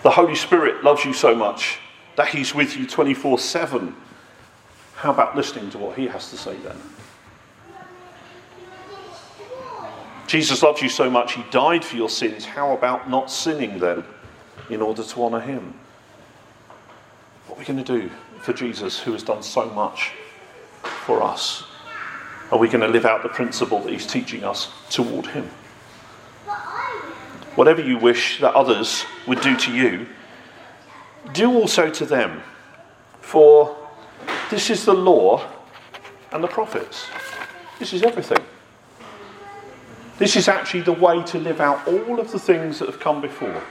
The 0.01 0.11
Holy 0.11 0.35
Spirit 0.35 0.83
loves 0.83 1.05
you 1.05 1.13
so 1.13 1.35
much 1.35 1.79
that 2.15 2.27
He's 2.29 2.55
with 2.55 2.75
you 2.75 2.87
24 2.87 3.39
7. 3.39 3.95
How 4.95 5.11
about 5.11 5.35
listening 5.35 5.69
to 5.71 5.77
what 5.77 5.97
He 5.97 6.07
has 6.07 6.29
to 6.31 6.37
say 6.37 6.55
then? 6.57 6.77
Jesus 10.27 10.63
loves 10.63 10.81
you 10.81 10.89
so 10.89 11.09
much, 11.09 11.33
He 11.33 11.43
died 11.51 11.85
for 11.85 11.95
your 11.95 12.09
sins. 12.09 12.45
How 12.45 12.75
about 12.75 13.09
not 13.09 13.29
sinning 13.29 13.77
then 13.79 14.03
in 14.69 14.81
order 14.81 15.03
to 15.03 15.23
honour 15.23 15.39
Him? 15.39 15.79
What 17.47 17.57
are 17.57 17.59
we 17.59 17.65
going 17.65 17.83
to 17.83 17.99
do 18.01 18.09
for 18.39 18.53
Jesus 18.53 18.99
who 18.99 19.13
has 19.13 19.21
done 19.21 19.43
so 19.43 19.69
much 19.69 20.13
for 20.81 21.21
us? 21.21 21.63
Are 22.51 22.57
we 22.57 22.67
going 22.67 22.81
to 22.81 22.87
live 22.87 23.05
out 23.05 23.21
the 23.21 23.29
principle 23.29 23.79
that 23.81 23.91
He's 23.91 24.07
teaching 24.07 24.43
us 24.43 24.71
toward 24.89 25.27
Him? 25.27 25.49
Whatever 27.55 27.81
you 27.81 27.97
wish 27.97 28.39
that 28.41 28.53
others 28.53 29.05
would 29.27 29.41
do 29.41 29.55
to 29.57 29.73
you, 29.73 30.07
do 31.33 31.51
also 31.53 31.89
to 31.89 32.05
them. 32.05 32.41
For 33.21 33.75
this 34.49 34.69
is 34.69 34.85
the 34.85 34.93
law 34.93 35.45
and 36.31 36.43
the 36.43 36.47
prophets. 36.47 37.07
This 37.79 37.93
is 37.93 38.03
everything. 38.03 38.43
This 40.17 40.35
is 40.35 40.47
actually 40.47 40.81
the 40.81 40.93
way 40.93 41.23
to 41.23 41.39
live 41.39 41.59
out 41.59 41.85
all 41.87 42.19
of 42.19 42.31
the 42.31 42.39
things 42.39 42.79
that 42.79 42.87
have 42.87 42.99
come 42.99 43.21
before. 43.21 43.63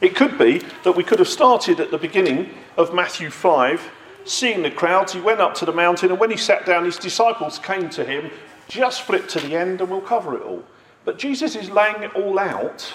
It 0.00 0.16
could 0.16 0.38
be 0.38 0.62
that 0.84 0.92
we 0.92 1.04
could 1.04 1.18
have 1.18 1.28
started 1.28 1.78
at 1.78 1.90
the 1.90 1.98
beginning 1.98 2.50
of 2.76 2.94
Matthew 2.94 3.30
5, 3.30 3.90
seeing 4.24 4.62
the 4.62 4.70
crowds. 4.70 5.12
He 5.12 5.20
went 5.20 5.40
up 5.40 5.54
to 5.56 5.66
the 5.66 5.72
mountain, 5.72 6.10
and 6.10 6.18
when 6.18 6.30
he 6.30 6.36
sat 6.36 6.64
down, 6.64 6.84
his 6.86 6.96
disciples 6.96 7.58
came 7.58 7.90
to 7.90 8.04
him. 8.04 8.30
Just 8.68 9.02
flip 9.02 9.28
to 9.28 9.40
the 9.40 9.54
end, 9.54 9.80
and 9.80 9.90
we'll 9.90 10.00
cover 10.00 10.36
it 10.36 10.42
all. 10.42 10.64
But 11.04 11.18
Jesus 11.18 11.56
is 11.56 11.70
laying 11.70 12.02
it 12.02 12.14
all 12.14 12.38
out. 12.38 12.92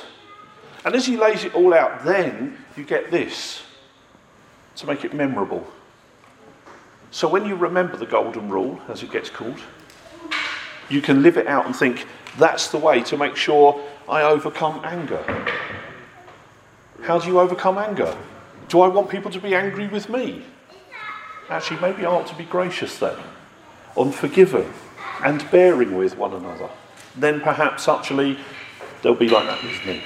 And 0.84 0.96
as 0.96 1.06
he 1.06 1.18
lays 1.18 1.44
it 1.44 1.56
all 1.56 1.74
out, 1.74 2.06
then 2.06 2.58
you 2.78 2.84
get 2.84 3.10
this 3.10 3.64
to 4.76 4.86
make 4.86 5.04
it 5.04 5.14
memorable. 5.14 5.66
So 7.12 7.28
when 7.28 7.46
you 7.46 7.56
remember 7.56 7.98
the 7.98 8.06
golden 8.06 8.50
rule, 8.50 8.80
as 8.90 9.02
it 9.02 9.12
gets 9.12 9.30
called, 9.30 9.60
you 10.90 11.02
can 11.02 11.24
live 11.24 11.38
it 11.38 11.48
out 11.48 11.66
and 11.66 11.76
think, 11.76 12.06
that's 12.38 12.68
the 12.68 12.78
way 12.78 13.02
to 13.04 13.18
make 13.18 13.36
sure 13.36 13.82
I 14.08 14.22
overcome 14.24 14.82
anger. 14.84 15.24
How 17.04 17.20
do 17.20 17.28
you 17.28 17.40
overcome 17.40 17.78
anger? 17.78 18.16
Do 18.68 18.82
I 18.82 18.88
want 18.88 19.10
people 19.10 19.32
to 19.32 19.40
be 19.40 19.56
angry 19.56 19.88
with 19.88 20.10
me? 20.10 20.44
Actually, 21.50 21.80
maybe 21.80 22.06
I 22.06 22.10
ought 22.10 22.28
to 22.28 22.36
be 22.36 22.44
gracious 22.44 22.98
then, 23.00 23.18
unforgiving, 23.96 24.72
and 25.24 25.50
bearing 25.52 25.96
with 25.96 26.18
one 26.18 26.34
another. 26.34 26.70
Then 27.18 27.42
perhaps 27.42 27.88
actually 27.88 28.38
they'll 29.02 29.16
be 29.16 29.30
like 29.30 29.48
that 29.48 29.64
with 29.64 29.86
me. 29.86 30.02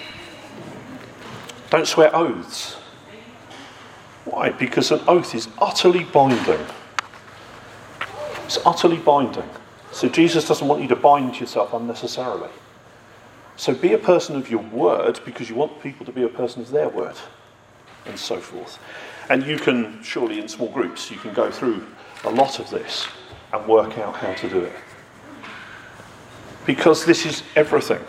Don't 1.70 1.88
swear 1.88 2.16
oaths. 2.16 2.76
Why? 4.26 4.50
Because 4.50 4.92
an 4.92 5.02
oath 5.08 5.34
is 5.34 5.48
utterly 5.60 6.04
binding. 6.04 6.66
It's 8.46 8.60
utterly 8.66 8.98
binding. 8.98 9.50
So 9.92 10.08
Jesus 10.08 10.48
doesn't 10.48 10.68
want 10.68 10.82
you 10.82 10.88
to 10.90 10.96
bind 10.96 11.40
yourself 11.40 11.74
unnecessarily. 11.74 12.50
So 13.56 13.74
be 13.74 13.94
a 13.94 13.98
person 13.98 14.36
of 14.36 14.50
your 14.50 14.62
word 14.62 15.20
because 15.26 15.50
you 15.50 15.56
want 15.56 15.82
people 15.82 16.06
to 16.06 16.12
be 16.12 16.24
a 16.24 16.30
person 16.30 16.62
of 16.62 16.72
their 16.72 16.90
word, 16.90 17.16
and 18.06 18.18
so 18.18 18.38
forth. 18.38 18.80
And 19.30 19.46
you 19.46 19.58
can, 19.58 20.02
surely 20.02 20.40
in 20.40 20.48
small 20.48 20.72
groups, 20.72 21.12
you 21.12 21.18
can 21.18 21.34
go 21.34 21.52
through 21.52 21.86
a 22.24 22.30
lot 22.30 22.60
of 22.60 22.70
this 22.70 23.08
and 23.52 23.68
work 23.68 23.98
out 23.98 24.16
how 24.16 24.34
to 24.34 24.50
do 24.50 24.62
it. 24.62 24.74
Because 26.70 27.04
this 27.04 27.26
is 27.26 27.42
everything. 27.56 28.00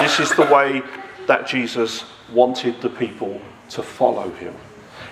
This 0.00 0.18
is 0.18 0.34
the 0.34 0.42
way 0.46 0.82
that 1.28 1.46
Jesus 1.46 2.04
wanted 2.32 2.80
the 2.80 2.88
people 2.88 3.40
to 3.68 3.84
follow 3.84 4.28
him. 4.30 4.52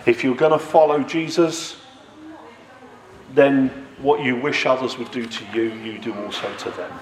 If 0.05 0.25
you're 0.25 0.35
going 0.35 0.51
to 0.51 0.59
follow 0.59 1.05
Jesus, 1.05 1.77
then 3.35 3.69
what 4.03 4.25
you 4.25 4.35
wish 4.35 4.67
others 4.67 4.99
would 4.99 5.13
do 5.13 5.27
to 5.27 5.45
you, 5.55 5.73
you 5.75 5.99
do 6.01 6.13
also 6.13 6.53
to 6.57 6.71
them. 6.73 6.93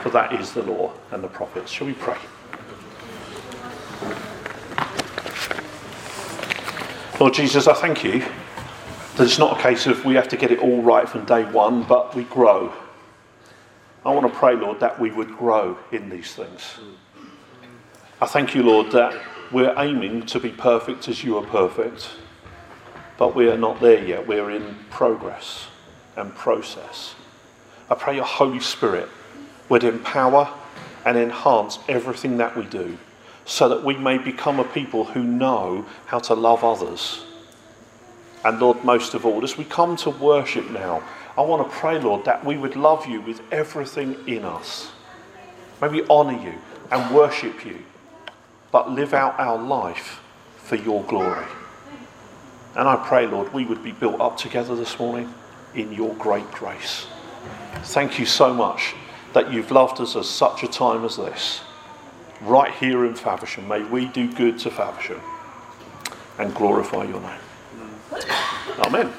For 0.00 0.10
that 0.10 0.32
is 0.34 0.52
the 0.52 0.62
law 0.62 0.92
and 1.10 1.24
the 1.24 1.28
prophets. 1.28 1.72
Shall 1.72 1.88
we 1.88 1.94
pray? 1.94 2.18
Lord 7.18 7.34
Jesus, 7.34 7.66
I 7.66 7.74
thank 7.74 8.04
you 8.04 8.20
that 9.16 9.24
it's 9.24 9.40
not 9.40 9.58
a 9.58 9.60
case 9.60 9.88
of 9.88 10.04
we 10.04 10.14
have 10.14 10.28
to 10.28 10.36
get 10.36 10.52
it 10.52 10.60
all 10.60 10.82
right 10.82 11.08
from 11.08 11.24
day 11.24 11.42
one, 11.46 11.82
but 11.82 12.14
we 12.14 12.22
grow. 12.22 12.72
I 14.04 14.14
want 14.14 14.32
to 14.32 14.38
pray, 14.38 14.56
Lord, 14.56 14.80
that 14.80 14.98
we 14.98 15.10
would 15.10 15.36
grow 15.36 15.78
in 15.92 16.08
these 16.08 16.34
things. 16.34 16.78
I 18.20 18.26
thank 18.26 18.54
you, 18.54 18.62
Lord, 18.62 18.92
that 18.92 19.20
we're 19.52 19.74
aiming 19.76 20.26
to 20.26 20.40
be 20.40 20.50
perfect 20.50 21.08
as 21.08 21.22
you 21.22 21.36
are 21.36 21.44
perfect, 21.44 22.08
but 23.18 23.34
we 23.34 23.50
are 23.50 23.58
not 23.58 23.80
there 23.80 24.02
yet. 24.02 24.26
We're 24.26 24.50
in 24.50 24.76
progress 24.88 25.66
and 26.16 26.34
process. 26.34 27.14
I 27.90 27.94
pray 27.94 28.16
your 28.16 28.24
Holy 28.24 28.60
Spirit 28.60 29.08
would 29.68 29.84
empower 29.84 30.50
and 31.04 31.18
enhance 31.18 31.78
everything 31.88 32.38
that 32.38 32.56
we 32.56 32.64
do 32.64 32.96
so 33.44 33.68
that 33.68 33.84
we 33.84 33.96
may 33.96 34.16
become 34.16 34.60
a 34.60 34.64
people 34.64 35.04
who 35.04 35.22
know 35.22 35.84
how 36.06 36.20
to 36.20 36.34
love 36.34 36.64
others. 36.64 37.24
And 38.44 38.58
Lord, 38.60 38.82
most 38.84 39.12
of 39.12 39.26
all, 39.26 39.42
as 39.44 39.58
we 39.58 39.64
come 39.64 39.96
to 39.96 40.10
worship 40.10 40.70
now, 40.70 41.02
I 41.36 41.42
want 41.42 41.68
to 41.68 41.76
pray, 41.76 41.98
Lord, 41.98 42.24
that 42.24 42.44
we 42.44 42.56
would 42.56 42.76
love 42.76 43.06
you 43.06 43.20
with 43.20 43.40
everything 43.52 44.16
in 44.26 44.44
us. 44.44 44.90
May 45.80 45.88
we 45.88 46.04
honour 46.06 46.42
you 46.42 46.54
and 46.90 47.14
worship 47.14 47.64
you, 47.64 47.78
but 48.72 48.90
live 48.90 49.14
out 49.14 49.38
our 49.38 49.58
life 49.58 50.20
for 50.56 50.76
your 50.76 51.02
glory. 51.04 51.46
And 52.76 52.88
I 52.88 52.96
pray, 52.96 53.26
Lord, 53.26 53.52
we 53.52 53.64
would 53.64 53.82
be 53.82 53.92
built 53.92 54.20
up 54.20 54.36
together 54.36 54.76
this 54.76 54.98
morning 54.98 55.32
in 55.74 55.92
your 55.92 56.14
great 56.14 56.50
grace. 56.50 57.06
Thank 57.82 58.18
you 58.18 58.26
so 58.26 58.52
much 58.52 58.94
that 59.32 59.52
you've 59.52 59.70
loved 59.70 60.00
us 60.00 60.16
at 60.16 60.24
such 60.24 60.62
a 60.62 60.68
time 60.68 61.04
as 61.04 61.16
this. 61.16 61.62
Right 62.40 62.72
here 62.74 63.04
in 63.04 63.14
Faversham, 63.14 63.68
may 63.68 63.82
we 63.82 64.06
do 64.06 64.32
good 64.32 64.58
to 64.60 64.70
Faversham 64.70 65.20
and 66.38 66.54
glorify 66.54 67.04
your 67.04 67.20
name. 67.20 67.40
Amen. 68.80 69.12